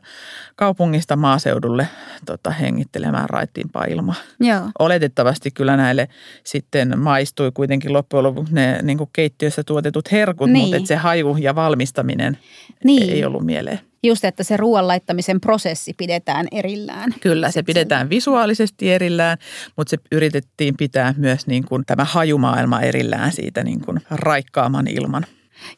[0.55, 1.87] kaupungista maaseudulle
[2.25, 4.15] tota, hengittelemään raittiimpaa ilmaa.
[4.39, 4.61] Joo.
[4.79, 6.07] Oletettavasti kyllä näille
[6.43, 10.75] sitten maistui kuitenkin loppujen lopuksi ne niin kuin keittiössä tuotetut herkut, niin.
[10.75, 12.37] mutta se haju ja valmistaminen
[12.83, 13.09] niin.
[13.09, 13.79] ei ollut mieleen.
[14.03, 17.13] Just, että se ruoan laittamisen prosessi pidetään erillään.
[17.19, 19.37] Kyllä, se pidetään visuaalisesti erillään,
[19.77, 25.25] mutta se yritettiin pitää myös niin kuin tämä hajumaailma erillään siitä niin kuin raikkaaman ilman.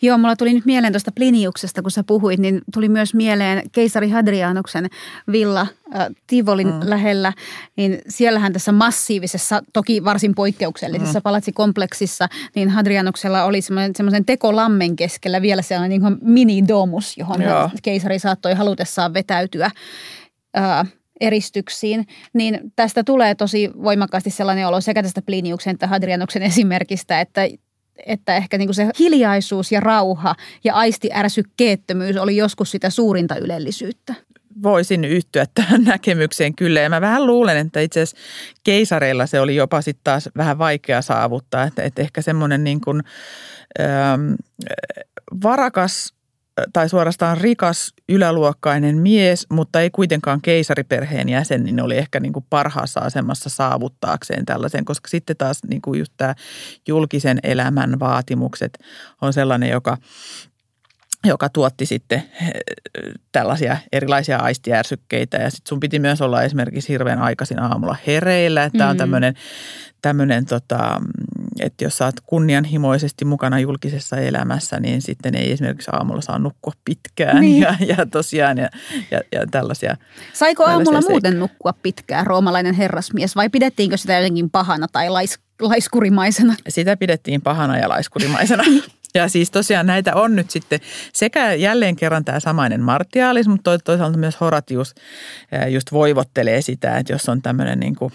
[0.01, 4.09] Joo, mulla tuli nyt mieleen tuosta Pliniuksesta, kun sä puhuit, niin tuli myös mieleen keisari
[4.09, 4.89] Hadrianuksen
[5.31, 6.79] villa äh, Tivolin mm.
[6.83, 7.33] lähellä.
[7.77, 11.23] Niin siellähän tässä massiivisessa, toki varsin poikkeuksellisessa mm.
[11.23, 17.69] palatsikompleksissa, niin Hadrianuksella oli semmoisen tekolammen keskellä vielä sellainen niin mini-domus, johon Joo.
[17.83, 19.71] keisari saattoi halutessaan vetäytyä.
[20.57, 27.21] Äh, eristyksiin, niin tästä tulee tosi voimakkaasti sellainen olo sekä tästä Pliniuksen että Hadrianuksen esimerkistä,
[27.21, 27.47] että
[28.05, 34.13] että ehkä niin kuin se hiljaisuus ja rauha ja aistiärsykkeettömyys oli joskus sitä suurinta ylellisyyttä.
[34.63, 38.25] Voisin yhtyä tähän näkemykseen kyllä ja mä vähän luulen, että itse asiassa
[38.63, 43.03] keisareilla se oli jopa sitten taas vähän vaikea saavuttaa, että, että ehkä semmoinen niin kuin,
[43.79, 44.33] ähm,
[45.43, 46.13] varakas
[46.73, 52.45] tai suorastaan rikas yläluokkainen mies, mutta ei kuitenkaan keisariperheen jäsen, niin oli ehkä niin kuin
[52.49, 56.35] parhaassa asemassa saavuttaakseen tällaisen, koska sitten taas niin kuin just tämä
[56.87, 58.77] julkisen elämän vaatimukset
[59.21, 59.97] on sellainen, joka
[61.23, 62.51] joka tuotti sitten eh,
[63.31, 65.37] tällaisia erilaisia aistijärsykkeitä.
[65.37, 68.69] Ja sitten sun piti myös olla esimerkiksi hirveän aikaisin aamulla hereillä.
[68.77, 68.97] Tämä on mm.
[68.97, 69.33] tämmöinen,
[70.01, 71.01] tämmöinen tota,
[71.59, 77.41] että jos oot kunnianhimoisesti mukana julkisessa elämässä, niin sitten ei esimerkiksi aamulla saa nukkua pitkään
[77.41, 77.61] niin.
[77.61, 78.69] ja, ja tosiaan ja,
[79.11, 79.97] ja, ja tällaisia.
[80.33, 81.11] Saiko aamulla seikka.
[81.11, 86.55] muuten nukkua pitkään roomalainen herrasmies vai pidettiinkö sitä jotenkin pahana tai lais, laiskurimaisena?
[86.69, 88.63] Sitä pidettiin pahana ja laiskurimaisena.
[89.13, 90.79] Ja siis tosiaan näitä on nyt sitten
[91.13, 94.95] sekä jälleen kerran tämä samainen Martialis, mutta toisaalta myös Horatius
[95.69, 98.13] just voivottelee sitä, että jos on tämmöinen niin kuin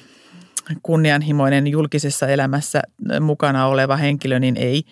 [0.83, 2.83] kunnianhimoinen julkisessa elämässä
[3.21, 4.85] mukana oleva henkilö, niin ei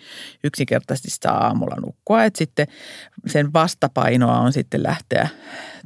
[0.43, 2.23] yksinkertaisesti saa aamulla nukkua.
[2.23, 2.67] Et sitten
[3.27, 5.27] sen vastapainoa on sitten lähteä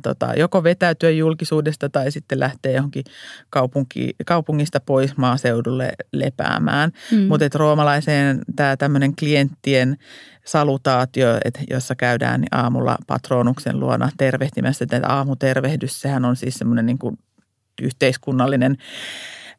[0.02, 3.04] tota, joko vetäytyä julkisuudesta tai sitten lähteä johonkin
[3.50, 6.92] kaupunki, kaupungista pois maaseudulle lepäämään.
[7.12, 7.18] Mm.
[7.20, 9.98] Mutta roomalaiseen tämä tämmöinen klienttien
[10.46, 14.86] salutaatio, että jossa käydään aamulla patronuksen luona tervehtimässä.
[14.86, 17.18] Tämä aamutervehdys, sehän on siis semmoinen niin kuin
[17.82, 18.78] yhteiskunnallinen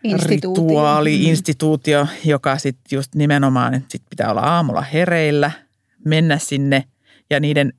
[0.04, 0.64] Instituutio.
[0.64, 1.26] rituaali, mm.
[1.26, 5.50] instituutio, joka sitten just nimenomaan, että sit pitää olla aamulla hereillä,
[6.04, 6.84] mennä sinne
[7.30, 7.72] ja niiden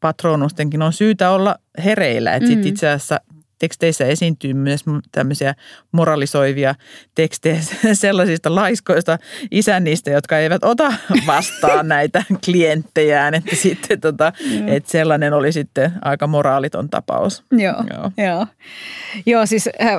[0.00, 2.34] patronustenkin on syytä olla hereillä.
[2.34, 2.66] Että mm.
[2.66, 3.20] itse asiassa
[3.58, 5.54] teksteissä esiintyy myös tämmöisiä
[5.92, 6.74] moralisoivia
[7.14, 7.60] tekstejä
[7.92, 9.18] sellaisista laiskoista
[9.50, 10.92] isännistä, jotka eivät ota
[11.26, 13.34] vastaan näitä klienttejään.
[13.34, 14.32] Että sitten tota,
[14.66, 17.44] että sellainen oli sitten aika moraaliton tapaus.
[17.52, 18.12] Joo, joo.
[18.16, 18.46] joo.
[19.26, 19.98] joo siis äh,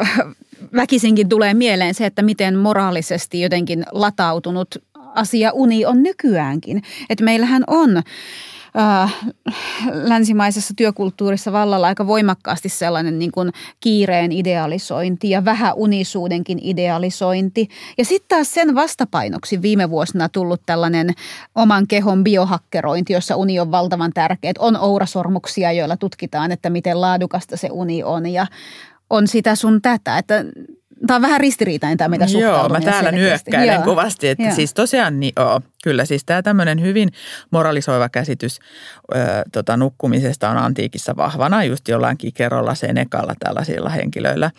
[0.75, 4.75] väkisinkin tulee mieleen se, että miten moraalisesti jotenkin latautunut
[5.17, 6.83] asia uni on nykyäänkin.
[7.09, 7.97] Että meillähän on
[8.77, 9.15] äh,
[9.91, 17.67] länsimaisessa työkulttuurissa vallalla aika voimakkaasti sellainen niin kuin kiireen idealisointi ja vähäunisuudenkin idealisointi.
[17.97, 21.13] Ja sitten taas sen vastapainoksi viime vuosina tullut tällainen
[21.55, 24.51] oman kehon biohakkerointi, jossa uni on valtavan tärkeä.
[24.59, 28.47] On ourasormuksia, joilla tutkitaan, että miten laadukasta se uni on ja
[29.09, 30.45] on sitä sun tätä, että
[31.07, 33.83] Tämä on vähän ristiriitainen tämä, mitä Joo, mä täällä nyökkäilen joo.
[33.83, 34.27] kovasti.
[34.27, 34.55] Että joo.
[34.55, 37.09] siis tosiaan, niin, oo, kyllä siis tämä tämmöinen hyvin
[37.51, 38.59] moralisoiva käsitys
[39.15, 39.17] ö,
[39.51, 44.51] tota, nukkumisesta on antiikissa vahvana just jollain kikerolla, senekalla, tällaisilla henkilöillä.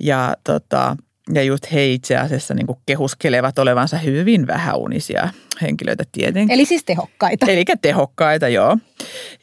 [0.00, 0.96] Ja tota,
[1.34, 5.28] ja just he itse asiassa niin kehuskelevat olevansa hyvin vähäunisia
[5.62, 6.54] henkilöitä tietenkin.
[6.54, 7.46] Eli siis tehokkaita.
[7.46, 8.78] Eli tehokkaita, joo.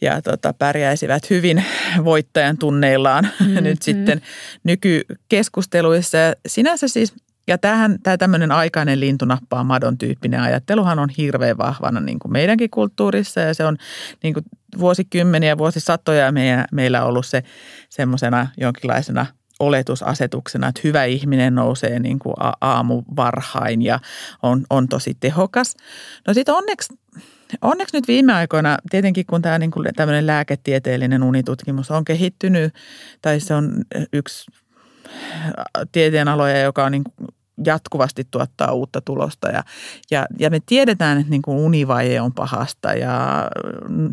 [0.01, 1.63] Ja tota, pärjäisivät hyvin
[2.03, 3.63] voittajan tunneillaan mm-hmm.
[3.63, 4.21] nyt sitten
[4.63, 6.17] nykykeskusteluissa.
[6.47, 7.13] Sinänsä siis
[7.47, 12.69] ja tämähän, tämä tämmöinen aikainen lintunappaa madon tyyppinen ajatteluhan on hirveän vahvana niin kuin meidänkin
[12.69, 13.77] kulttuurissa ja se on
[14.23, 14.43] niin kuin
[14.79, 17.43] vuosikymmeniä, vuosisatoja meillä, meillä ollut se
[17.89, 19.25] semmoisena jonkinlaisena
[19.59, 23.99] oletusasetuksena, että hyvä ihminen nousee niin kuin aamu varhain ja
[24.43, 25.75] on, on tosi tehokas.
[26.27, 26.93] No sitten onneksi,
[27.61, 29.87] onneksi nyt viime aikoina, tietenkin kun tämä niin kuin
[30.21, 32.73] lääketieteellinen unitutkimus on kehittynyt,
[33.21, 33.73] tai se on
[34.13, 34.51] yksi
[35.91, 37.27] tieteenaloja, joka on niin kuin
[37.65, 39.63] jatkuvasti tuottaa uutta tulosta ja,
[40.11, 43.47] ja, ja me tiedetään, että niin kuin univaje on pahasta ja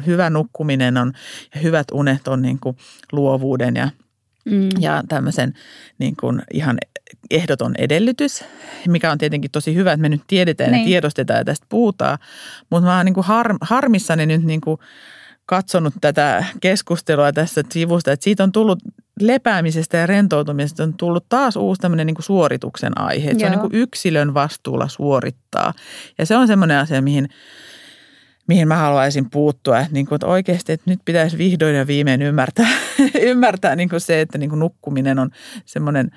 [0.06, 1.12] hyvä nukkuminen on
[1.54, 2.76] ja hyvät unet on niin kuin
[3.12, 3.88] luovuuden ja–
[4.44, 4.68] mm.
[4.80, 5.54] ja tämmöisen
[5.98, 6.78] niin kuin ihan
[7.30, 8.44] ehdoton edellytys,
[8.88, 10.80] mikä on tietenkin tosi hyvä, että me nyt tiedetään niin.
[10.80, 12.18] ja tiedostetaan ja tästä puhutaan.
[12.70, 14.78] Mutta mä oon niin kuin har, harmissani nyt niin kuin
[15.46, 18.78] katsonut tätä keskustelua tässä sivusta, että siitä on tullut
[19.20, 23.30] lepäämisestä ja rentoutumisesta on tullut taas uusi tämmöinen niin kuin suorituksen aihe.
[23.30, 25.74] Että se on niin kuin yksilön vastuulla suorittaa.
[26.18, 27.28] Ja se on semmoinen asia, mihin–
[28.46, 29.80] mihin mä haluaisin puuttua.
[29.80, 32.68] Että, niin kuin, että oikeasti että nyt pitäisi vihdoin ja viimein ymmärtää,
[33.20, 35.30] ymmärtää niin kuin se, että niin kuin nukkuminen on
[35.64, 36.10] semmoinen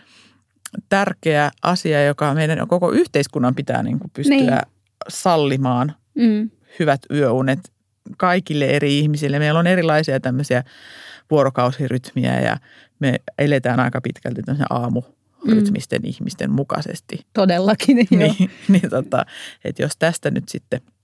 [0.90, 4.62] tärkeä asia, joka meidän koko yhteiskunnan pitää niin kuin pystyä niin.
[5.08, 6.50] sallimaan mm.
[6.80, 7.60] hyvät yöunet
[8.18, 9.40] kaikille eri ihmisille.
[9.40, 10.63] Meillä on erilaisia tämmöisiä
[11.32, 12.58] vuorokausirytmiä ja
[13.00, 15.02] me eletään aika pitkälti aamu
[15.50, 16.08] rytmisten mm.
[16.08, 17.26] ihmisten mukaisesti.
[17.34, 18.08] Todellakin, joo.
[18.10, 19.26] Niin, niin tota,
[19.63, 20.82] että jos tästä nyt sitten–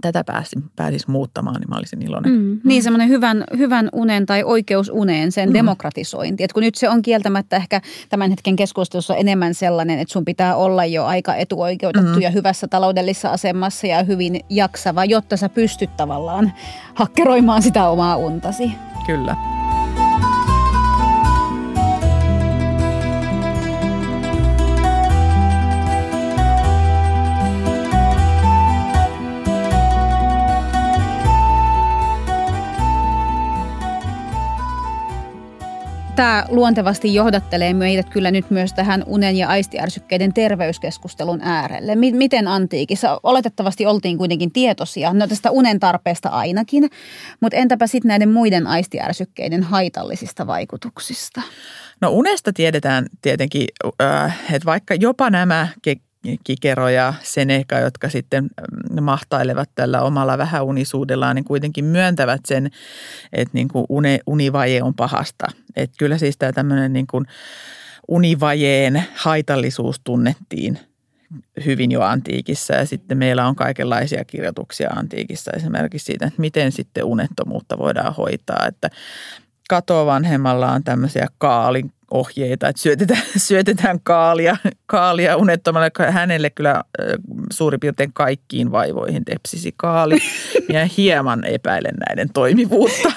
[0.00, 2.32] tätä pääsi, pääsisi muuttamaan, niin mä olisin iloinen.
[2.32, 2.60] Mm.
[2.64, 5.54] Niin semmoinen hyvän, hyvän unen tai oikeusuneen, sen mm.
[5.54, 6.44] demokratisointi.
[6.44, 10.56] Et kun nyt se on kieltämättä ehkä tämän hetken keskustelussa enemmän sellainen, että sun pitää
[10.56, 12.22] olla jo aika etuoikeutettu mm.
[12.22, 16.52] ja hyvässä taloudellisessa asemassa ja hyvin jaksava, jotta sä pystyt tavallaan
[16.94, 18.70] hakkeroimaan sitä omaa untasi.
[19.06, 19.63] Kyllä.
[36.16, 41.94] Tämä luontevasti johdattelee meidät kyllä nyt myös tähän unen ja aistiärsykkeiden terveyskeskustelun äärelle.
[41.94, 43.20] Miten antiikissa?
[43.22, 46.90] Oletettavasti oltiin kuitenkin tietoisia, no tästä unen tarpeesta ainakin,
[47.40, 51.42] mutta entäpä sitten näiden muiden aistiärsykkeiden haitallisista vaikutuksista?
[52.00, 53.66] No unesta tiedetään tietenkin,
[54.52, 55.68] että vaikka jopa nämä
[56.44, 58.44] Kikero ja Seneca, jotka sitten
[58.90, 62.70] mm, mahtailevat tällä omalla vähäunisuudellaan, niin kuitenkin myöntävät sen,
[63.32, 65.46] että niin kuin une, univaje on pahasta.
[65.76, 67.26] Että kyllä siis tämä tämmöinen niin kuin
[68.08, 70.78] univajeen haitallisuus tunnettiin
[71.64, 77.04] hyvin jo antiikissa ja sitten meillä on kaikenlaisia kirjoituksia antiikissa esimerkiksi siitä, että miten sitten
[77.04, 78.90] unettomuutta voidaan hoitaa, että
[79.68, 85.90] katovanhemmalla on tämmöisiä kaalin ohjeita, että syötetään, syötetään kaalia, kaalia unettomalle.
[86.10, 86.82] Hänelle kyllä
[87.52, 90.18] suurin piirtein kaikkiin vaivoihin tepsisi kaali.
[90.72, 93.12] Ja hieman epäilen näiden toimivuutta.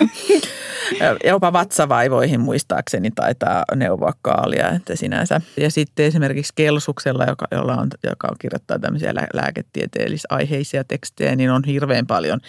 [1.23, 5.41] Jopa vatsavaivoihin muistaakseni taitaa neuvoa kaalia, että sinänsä.
[5.57, 11.63] Ja sitten esimerkiksi Kelsuksella, joka, jolla on, joka on kirjoittaa tämmöisiä lääketieteellisaiheisia tekstejä, niin on
[11.63, 12.39] hirveän paljon,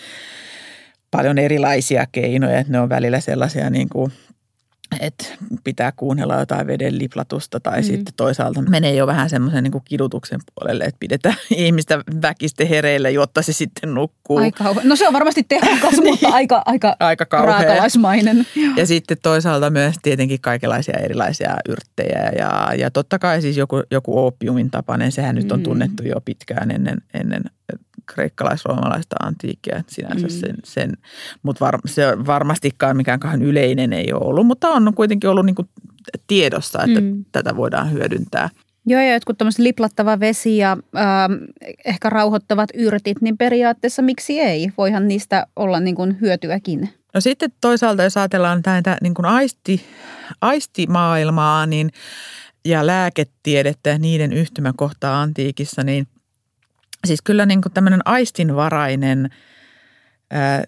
[1.11, 2.65] paljon erilaisia keinoja.
[2.69, 4.13] Ne on välillä sellaisia niin kuin–
[5.01, 5.25] että
[5.65, 7.85] pitää kuunnella jotain veden liplatusta tai mm.
[7.85, 13.43] sitten toisaalta menee jo vähän semmoisen niin kidutuksen puolelle, että pidetään ihmistä väkiste hereille, jotta
[13.43, 14.39] se sitten nukkuu.
[14.39, 16.11] Aika, no se on varmasti tehokas, niin.
[16.11, 18.47] mutta aika, aika, aika raakalaismainen.
[18.77, 24.27] Ja sitten toisaalta myös tietenkin kaikenlaisia erilaisia yrttejä ja, ja totta kai siis joku, joku
[24.27, 25.65] opiumin tapainen, sehän nyt on mm.
[25.65, 27.43] tunnettu jo pitkään ennen, ennen
[28.15, 30.31] kreikkalais-roomalaista antiikkia sinänsä mm.
[30.31, 30.93] sen, sen
[31.43, 35.55] mutta var, se varmastikaan mikään kahden yleinen ei ole ollut, mutta on kuitenkin ollut niin
[35.55, 35.69] kuin
[36.27, 37.25] tiedossa, että mm.
[37.33, 38.49] tätä voidaan hyödyntää.
[38.87, 41.05] Joo, ja jotkut tämmöiset liplattava vesi ja äh,
[41.85, 44.73] ehkä rauhoittavat yrtit, niin periaatteessa miksi ei?
[44.79, 46.89] Voihan niistä olla niin kuin hyötyäkin.
[47.15, 49.85] No sitten toisaalta, jos ajatellaan näitä niin kuin aisti,
[50.41, 51.91] aistimaailmaa niin,
[52.65, 56.07] ja lääketiedettä ja niiden yhtymäkohtaa antiikissa, niin–
[57.07, 59.31] Siis kyllä niin kuin tämmöinen aistinvarainen
[60.31, 60.65] ää,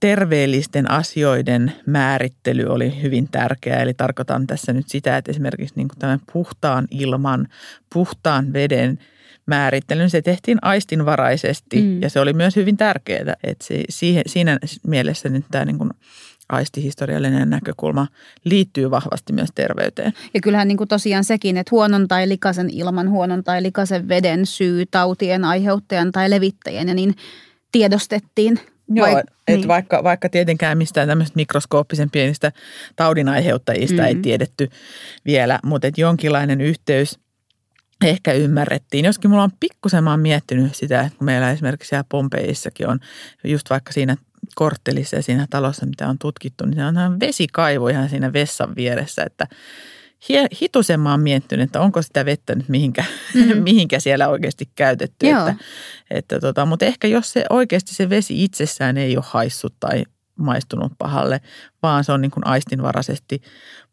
[0.00, 3.82] terveellisten asioiden määrittely oli hyvin tärkeää.
[3.82, 7.48] Eli tarkoitan tässä nyt sitä, että esimerkiksi niin kuin tämän puhtaan ilman,
[7.92, 8.98] puhtaan veden
[9.46, 12.02] määrittely, se tehtiin aistinvaraisesti mm.
[12.02, 13.34] ja se oli myös hyvin tärkeää.
[13.44, 15.90] Että se, siihen, siinä mielessä nyt tämä niin kuin
[16.48, 18.06] aistihistoriallinen näkökulma
[18.44, 20.12] liittyy vahvasti myös terveyteen.
[20.34, 24.46] Ja kyllähän niin kuin tosiaan sekin, että huonon tai likaisen ilman, huonon tai likaisen veden
[24.46, 27.14] syy tautien aiheuttajan tai levittäjän, ja niin
[27.72, 28.60] tiedostettiin.
[28.88, 29.68] Joo, Vaik- että niin.
[29.68, 32.52] vaikka, vaikka tietenkään mistään tämmöistä mikroskooppisen pienistä
[32.96, 34.16] taudin aiheuttajista mm-hmm.
[34.16, 34.68] ei tiedetty
[35.26, 37.18] vielä, mutta että jonkinlainen yhteys
[38.04, 39.04] ehkä ymmärrettiin.
[39.04, 42.98] Joskin mulla on pikkusen, mä oon miettinyt sitä, että kun meillä esimerkiksi siellä Pompeissakin on
[43.44, 44.16] just vaikka siinä
[44.54, 49.22] korttelissa ja siinä talossa, mitä on tutkittu, niin se on vesikaivo ihan siinä vessan vieressä,
[49.26, 49.46] että
[50.62, 53.04] hitusen mä oon miettinyt, että onko sitä vettä nyt mihinkä,
[53.34, 53.58] mm.
[53.62, 55.26] mihinkä siellä oikeasti käytetty.
[55.26, 55.46] Joo.
[55.46, 55.64] Että,
[56.10, 60.04] että tota, mutta ehkä jos se oikeasti se vesi itsessään ei ole haissut tai
[60.36, 61.40] maistunut pahalle,
[61.82, 63.42] vaan se on niin kuin aistinvaraisesti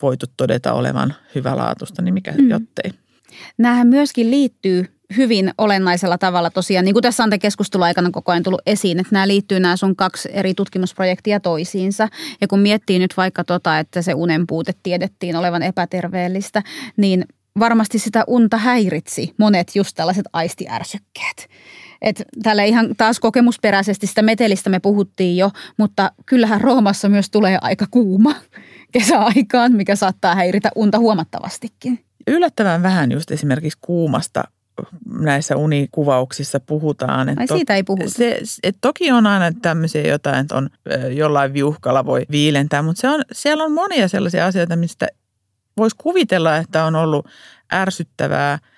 [0.02, 2.50] voitu todeta olevan hyvälaatuista, niin mikä mm.
[2.50, 2.92] jottei.
[3.58, 8.44] Nämähän myöskin liittyy hyvin olennaisella tavalla tosiaan, niin kuin tässä on keskustelun aikana koko ajan
[8.44, 12.10] tullut esiin, että nämä liittyy nämä sun kaksi eri tutkimusprojektia toisiinsa.
[12.42, 16.64] Ja kun miettii nyt vaikka tota, että se unen puute tiedettiin olevan epäterveellistä,
[16.98, 17.26] niin
[17.60, 21.48] varmasti sitä unta häiritsi monet just tällaiset aistiärsykkeet.
[22.02, 27.58] Et tällä ihan taas kokemusperäisesti sitä metelistä me puhuttiin jo, mutta kyllähän Roomassa myös tulee
[27.62, 28.36] aika kuuma
[28.92, 32.06] kesäaikaan, mikä saattaa häiritä unta huomattavastikin.
[32.28, 34.44] Yllättävän vähän just esimerkiksi kuumasta
[35.20, 37.30] näissä unikuvauksissa puhutaan.
[37.30, 38.10] Että Ai siitä ei puhuta.
[38.10, 40.70] Se, et toki on aina tämmöisiä jotain, että on
[41.16, 45.08] jollain viuhkalla voi viilentää, mutta se on, siellä on monia sellaisia asioita, mistä
[45.78, 47.28] voisi kuvitella, että on ollut
[47.74, 48.60] ärsyttävää–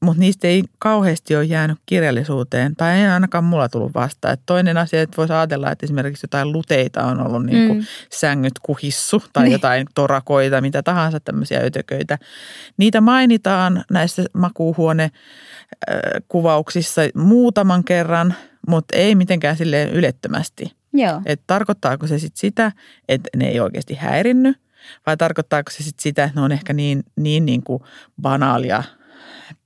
[0.00, 4.34] mutta niistä ei kauheasti ole jäänyt kirjallisuuteen, tai ei ainakaan mulla tullut vastaan.
[4.34, 7.86] Et toinen asia, että voisi ajatella, että esimerkiksi jotain luteita on ollut niin kuin mm.
[8.12, 9.52] sängyt kuhissu tai niin.
[9.52, 12.18] jotain torakoita, mitä tahansa tämmöisiä ötököitä.
[12.76, 15.10] Niitä mainitaan näissä makuuhuone
[16.28, 18.34] kuvauksissa muutaman kerran,
[18.68, 20.72] mutta ei mitenkään sille ylettömästi.
[20.92, 21.22] Joo.
[21.26, 22.72] Et tarkoittaako se sitten sitä,
[23.08, 24.54] että ne ei oikeasti häirinny,
[25.06, 27.82] vai tarkoittaako se sitten sitä, että ne on ehkä niin, niin, niin kuin
[28.22, 28.82] banaalia–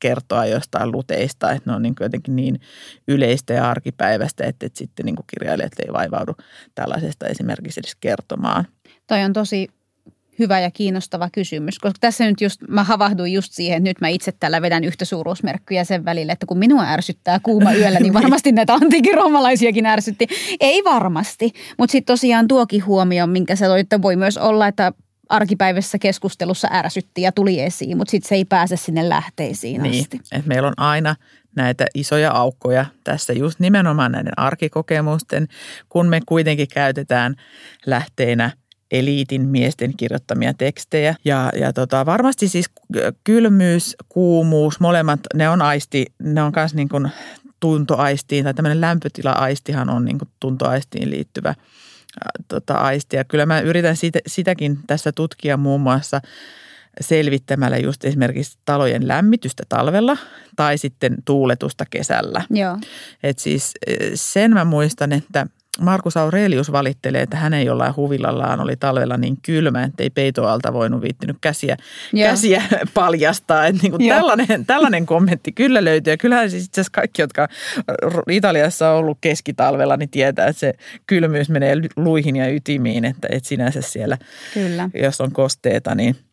[0.00, 2.60] kertoa jostain luteista, että ne on niin jotenkin niin
[3.08, 6.36] yleistä ja arkipäiväistä, että, että sitten niin kirjailijat ei vaivaudu
[6.74, 8.66] tällaisesta esimerkiksi edes kertomaan.
[9.06, 9.68] Toi on tosi
[10.38, 14.08] hyvä ja kiinnostava kysymys, koska tässä nyt just, mä havahduin just siihen, että nyt mä
[14.08, 18.52] itse täällä vedän yhtä suuruusmerkkyjä sen välille, että kun minua ärsyttää kuuma yöllä, niin varmasti
[18.52, 20.26] näitä antiikin roomalaisiakin ärsytti.
[20.60, 24.92] Ei varmasti, mutta sitten tosiaan tuokin huomio, minkä se toi, että voi myös olla, että
[25.34, 30.20] arkipäivässä keskustelussa ärsytti ja tuli esiin, mutta sitten se ei pääse sinne lähteisiin niin, asti.
[30.32, 31.16] että meillä on aina
[31.56, 35.48] näitä isoja aukkoja tässä just nimenomaan näiden arkikokemusten,
[35.88, 37.34] kun me kuitenkin käytetään
[37.86, 38.50] lähteinä
[38.90, 41.14] eliitin miesten kirjoittamia tekstejä.
[41.24, 42.66] Ja, ja tota, varmasti siis
[43.24, 47.10] kylmyys, kuumuus, molemmat, ne on aisti, ne on myös niin kuin
[47.60, 51.54] tuntoaistiin tai tämmöinen lämpötila-aistihan on niin kuin tuntoaistiin liittyvä
[52.48, 53.16] tota, aisti.
[53.16, 56.20] Ja kyllä mä yritän sitä, sitäkin tässä tutkia muun muassa
[57.00, 60.16] selvittämällä just esimerkiksi talojen lämmitystä talvella
[60.56, 62.42] tai sitten tuuletusta kesällä.
[62.50, 62.78] Joo.
[63.22, 63.74] Et siis
[64.14, 65.46] sen mä muistan, että–
[65.80, 71.02] Markus Aurelius valittelee, että hänen jollain huvilallaan oli talvella niin kylmä, että ei peitoalta voinut
[71.02, 71.76] viittinyt käsiä,
[72.16, 72.62] käsiä
[72.94, 73.66] paljastaa.
[73.66, 76.12] Että niin kuin tällainen, tällainen kommentti kyllä löytyy.
[76.12, 77.48] Ja kyllähän siis itse asiassa kaikki, jotka
[78.30, 80.74] Italiassa on ollut keskitalvella, niin tietää, että se
[81.06, 83.04] kylmyys menee luihin ja ytimiin.
[83.04, 84.18] Että, että sinänsä siellä,
[84.54, 84.90] kyllä.
[84.94, 86.16] jos on kosteeta, niin–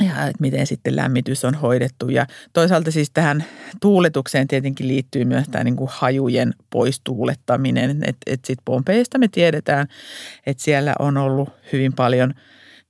[0.00, 2.08] ja että miten sitten lämmitys on hoidettu.
[2.08, 3.44] Ja toisaalta siis tähän
[3.80, 7.90] tuuletukseen tietenkin liittyy myös tämä niin kuin hajujen poistuulettaminen.
[7.90, 9.86] Että et sitten Pompeista me tiedetään,
[10.46, 12.34] että siellä on ollut hyvin paljon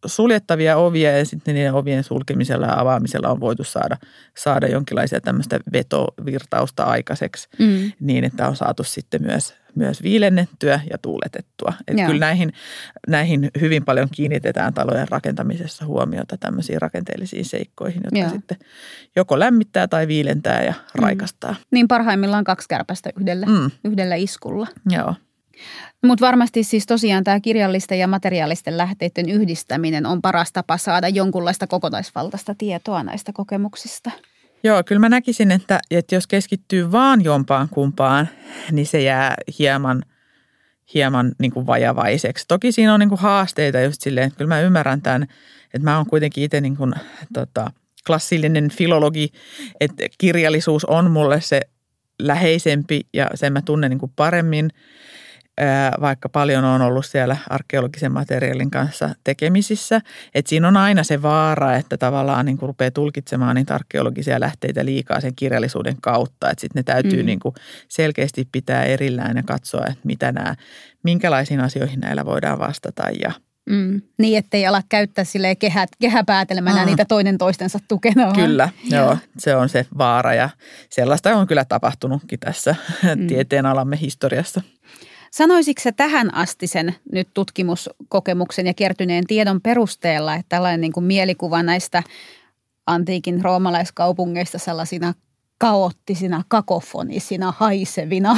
[0.07, 3.96] suljettavia ovia ja sitten niiden ovien sulkemisella ja avaamisella on voitu saada,
[4.36, 7.92] saada jonkinlaisia tämmöistä vetovirtausta aikaiseksi mm.
[8.00, 11.72] niin, että on saatu sitten myös myös viilennettyä ja tuuletettua.
[11.88, 12.53] Että kyllä näihin,
[13.09, 18.30] näihin hyvin paljon kiinnitetään talojen rakentamisessa huomiota tämmöisiin rakenteellisiin seikkoihin, jotka Joo.
[18.30, 18.57] sitten
[19.16, 21.03] joko lämmittää tai viilentää ja mm.
[21.03, 21.55] raikastaa.
[21.70, 23.70] Niin parhaimmillaan kaksi kärpästä yhdellä, mm.
[23.84, 24.66] yhdellä iskulla.
[24.90, 25.14] Joo.
[26.03, 31.66] Mutta varmasti siis tosiaan tämä kirjallisten ja materiaalisten lähteiden yhdistäminen on paras tapa saada jonkunlaista
[31.66, 34.11] kokonaisvaltaista tietoa näistä kokemuksista.
[34.64, 38.28] Joo, kyllä mä näkisin, että, että jos keskittyy vaan jompaan kumpaan,
[38.72, 40.03] niin se jää hieman,
[40.94, 42.44] hieman niin kuin vajavaiseksi.
[42.48, 45.22] Toki siinä on niin kuin haasteita just silleen, että kyllä mä ymmärrän tämän,
[45.64, 46.92] että mä oon kuitenkin itse niin kuin,
[47.32, 47.70] tota,
[48.07, 49.32] klassillinen filologi,
[49.80, 51.61] että kirjallisuus on mulle se
[52.18, 54.70] läheisempi ja sen mä tunnen niin kuin paremmin–
[56.00, 60.00] vaikka paljon on ollut siellä arkeologisen materiaalin kanssa tekemisissä.
[60.34, 64.84] Että siinä on aina se vaara, että tavallaan niin kuin rupeaa tulkitsemaan niitä arkeologisia lähteitä
[64.84, 66.50] liikaa sen kirjallisuuden kautta.
[66.50, 67.26] Että sitten ne täytyy mm.
[67.26, 67.55] niin kuin
[67.88, 70.55] selkeästi pitää erillään ja katsoa, että mitä nämä,
[71.03, 73.32] minkälaisiin asioihin näillä voidaan vastata ja–
[73.70, 74.03] Mm.
[74.18, 76.86] Niin, ettei ala käyttää sille kehä, kehäpäätelmänä mm.
[76.86, 78.32] niitä toinen toistensa tukena.
[78.32, 79.05] Kyllä, joo.
[79.05, 79.16] joo.
[79.38, 80.50] Se on se vaara ja
[80.90, 82.74] sellaista on kyllä tapahtunutkin tässä
[83.16, 83.26] mm.
[83.26, 84.62] tieteenalamme historiassa.
[85.35, 91.62] Sanoisitko tähän asti sen nyt tutkimuskokemuksen ja kertyneen tiedon perusteella, että tällainen niin kuin mielikuva
[91.62, 92.03] näistä
[92.87, 95.14] antiikin roomalaiskaupungeista sellaisina
[95.59, 98.37] kaoottisina, kakofonisina, haisevina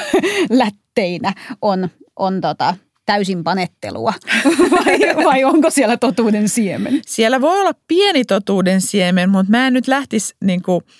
[0.50, 2.74] lätteinä on, on tota,
[3.06, 4.14] täysin panettelua
[4.70, 7.00] vai, vai onko siellä totuuden siemen?
[7.06, 10.84] Siellä voi olla pieni totuuden siemen, mutta mä en nyt lähtisi niin kuin–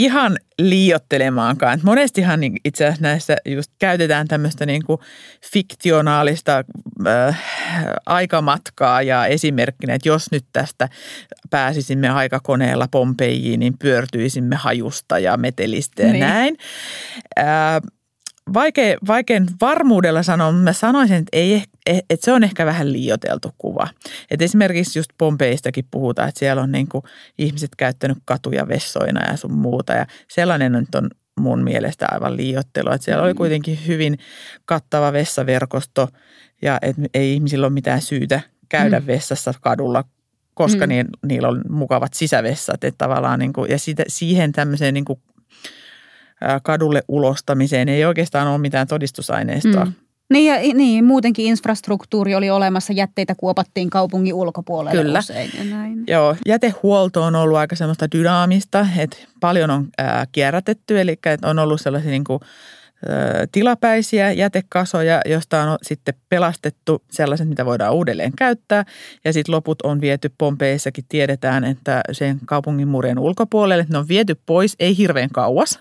[0.00, 1.80] ihan liiottelemaankaan.
[1.82, 4.98] monestihan niin itse asiassa näissä just käytetään tämmöistä niin kuin
[5.52, 6.64] fiktionaalista
[7.06, 7.42] äh,
[8.06, 10.88] aikamatkaa ja esimerkkinä, että jos nyt tästä
[11.50, 16.20] pääsisimme aikakoneella Pompeijiin, niin pyörtyisimme hajusta ja metelistä ja niin.
[16.20, 16.56] näin.
[17.38, 17.46] Äh,
[18.54, 23.88] vaikea, vaikein varmuudella sanoa, mä sanoisin, että, ei, että se on ehkä vähän liioteltu kuva.
[24.30, 27.04] Et esimerkiksi just Pompeistakin puhutaan, että siellä on niin kuin
[27.38, 29.92] ihmiset käyttänyt katuja vessoina ja sun muuta.
[29.92, 32.90] Ja sellainen nyt on mun mielestä aivan liiottelu.
[32.90, 33.36] Että siellä oli mm.
[33.36, 34.18] kuitenkin hyvin
[34.64, 36.08] kattava vessaverkosto
[36.62, 39.06] ja et ei ihmisillä ole mitään syytä käydä mm.
[39.06, 40.04] vessassa kadulla,
[40.54, 40.92] koska mm.
[41.26, 42.84] niillä on mukavat sisävessat.
[42.84, 45.20] Että tavallaan niin kuin, ja siitä, siihen tämmöiseen niin kuin
[46.62, 49.84] kadulle ulostamiseen ei oikeastaan ole mitään todistusaineistoa.
[49.84, 49.92] Mm.
[50.30, 55.18] Niin, ja, niin, muutenkin infrastruktuuri oli olemassa, jätteitä kuopattiin kaupungin ulkopuolelle Kyllä.
[55.18, 56.04] usein ja näin.
[56.06, 61.58] Joo, jätehuolto on ollut aika semmoista dynaamista, että paljon on ää, kierrätetty, eli että on
[61.58, 62.40] ollut sellaisia niin kuin,
[63.52, 68.84] tilapäisiä jätekasoja, joista on sitten pelastettu sellaiset, mitä voidaan uudelleen käyttää.
[69.24, 74.40] Ja sitten loput on viety Pompeissakin, tiedetään, että sen kaupungin murien ulkopuolelle, ne on viety
[74.46, 75.80] pois, ei hirveän kauas.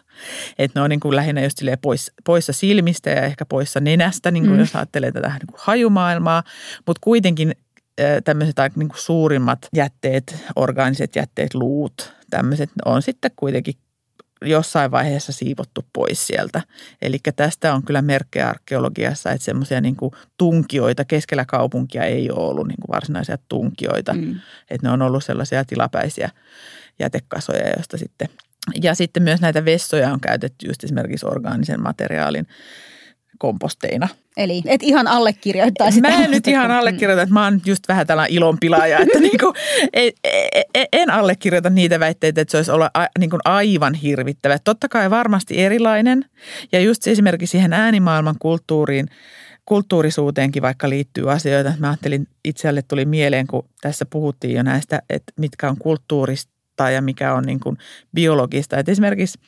[0.60, 4.44] Että ne on niin kuin lähinnä just pois, poissa silmistä ja ehkä poissa nenästä, niin
[4.44, 4.60] kuin mm.
[4.60, 6.44] jos ajattelee tätä niin kuin hajumaailmaa.
[6.86, 7.56] Mutta kuitenkin
[8.24, 13.74] tämmöiset niin kuin suurimmat jätteet, orgaaniset jätteet, luut, tämmöiset on sitten kuitenkin
[14.42, 16.62] jossain vaiheessa siivottu pois sieltä.
[17.02, 19.96] Eli tästä on kyllä merkkejä arkeologiassa, että semmoisia niin
[20.38, 24.14] tunkioita keskellä kaupunkia ei ole ollut niin kuin varsinaisia tunkioita.
[24.14, 24.36] Mm.
[24.70, 26.30] Että ne on ollut sellaisia tilapäisiä
[27.00, 28.30] jätekasoja, joista sitten–
[28.82, 32.48] ja sitten myös näitä vessoja on käytetty just esimerkiksi orgaanisen materiaalin
[33.40, 34.08] komposteina.
[34.38, 36.10] Eli et ihan allekirjoittaa sitä.
[36.10, 39.54] Mä en nyt ihan allekirjoita, että mä oon just vähän tällainen ilonpilaaja, että niinku,
[39.94, 40.12] en,
[40.94, 44.60] en allekirjoita niitä väitteitä, että se olisi olla niinku aivan hirvittävä.
[44.60, 46.26] Totta kai varmasti erilainen
[46.72, 49.08] ja just esimerkiksi siihen äänimaailman kulttuuriin,
[49.66, 51.74] kulttuurisuuteenkin vaikka liittyy asioita.
[51.80, 57.02] Mä ajattelin, itselle tuli mieleen, kun tässä puhuttiin jo näistä, että mitkä on kulttuurista ja
[57.02, 57.60] mikä on niin
[58.16, 58.78] biologista.
[58.78, 59.40] Että esimerkiksi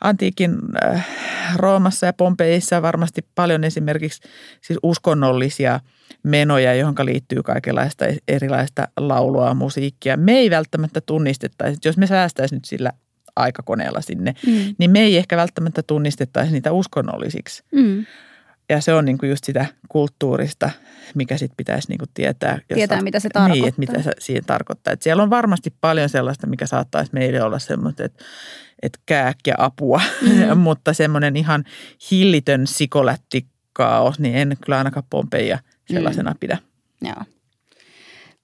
[0.00, 1.08] antiikin äh,
[1.56, 4.28] Roomassa ja Pompeissa varmasti paljon esimerkiksi
[4.60, 5.80] siis uskonnollisia
[6.22, 10.16] menoja, johon liittyy kaikenlaista erilaista laulua, musiikkia.
[10.16, 12.92] Me ei välttämättä tunnistettaisi, jos me säästäisi nyt sillä
[13.36, 14.74] aikakoneella sinne, mm.
[14.78, 17.62] niin me ei ehkä välttämättä tunnistettaisi niitä uskonnollisiksi.
[17.72, 18.06] Mm.
[18.68, 20.70] Ja se on niinku just sitä kulttuurista,
[21.14, 22.58] mikä sitten pitäisi niinku tietää.
[22.74, 23.54] Tietää, mitä se tarkoittaa.
[23.54, 24.92] Niin, että mitä se siihen tarkoittaa.
[24.92, 28.24] Et siellä on varmasti paljon sellaista, mikä saattaisi meille olla semmoista, että
[28.82, 30.58] et kääk ja apua, mm-hmm.
[30.68, 31.64] mutta semmoinen ihan
[32.10, 35.58] hillitön sikolättikaos, niin en kyllä ainakaan Pompeja
[35.92, 36.36] sellaisena mm.
[36.40, 36.58] pidä.
[37.02, 37.37] Joo.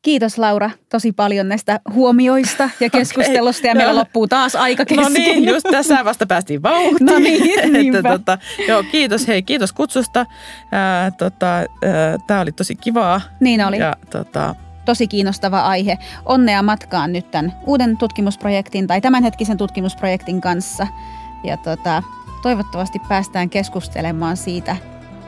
[0.05, 3.71] Kiitos Laura tosi paljon näistä huomioista ja keskustelusta okay.
[3.71, 5.05] ja meillä no, loppuu taas aika kesken.
[5.05, 7.07] No niin, just tässä vasta päästiin vauhtiin.
[7.11, 8.39] No niin, että, tota,
[8.69, 10.27] joo, kiitos, hei, kiitos kutsusta.
[11.19, 11.47] tota,
[12.27, 13.21] Tämä oli tosi kivaa.
[13.41, 13.79] Niin oli.
[13.79, 15.99] Ja, tota, tosi kiinnostava aihe.
[16.25, 20.87] Onnea matkaan nyt tämän uuden tutkimusprojektin tai tämänhetkisen tutkimusprojektin kanssa.
[21.45, 22.03] Ja tota,
[22.43, 24.77] toivottavasti päästään keskustelemaan siitä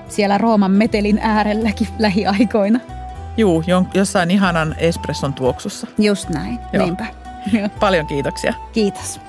[0.09, 2.96] siellä Rooman metelin äärelläkin lähiaikoina.
[3.37, 3.65] Juu,
[3.95, 5.87] jossain ihanan espresson tuoksussa.
[5.99, 6.85] Just näin, Joo.
[6.85, 7.07] niinpä.
[7.81, 8.55] Paljon kiitoksia.
[8.73, 9.21] Kiitos.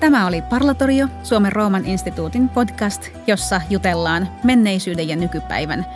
[0.00, 5.86] Tämä oli Parlatorio, Suomen Rooman instituutin podcast, jossa jutellaan menneisyyden ja nykypäivän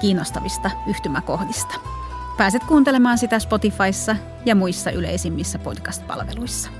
[0.00, 1.74] kiinnostavista yhtymäkohdista.
[2.36, 6.70] Pääset kuuntelemaan sitä Spotifyssa ja muissa yleisimmissä podcast-palveluissa.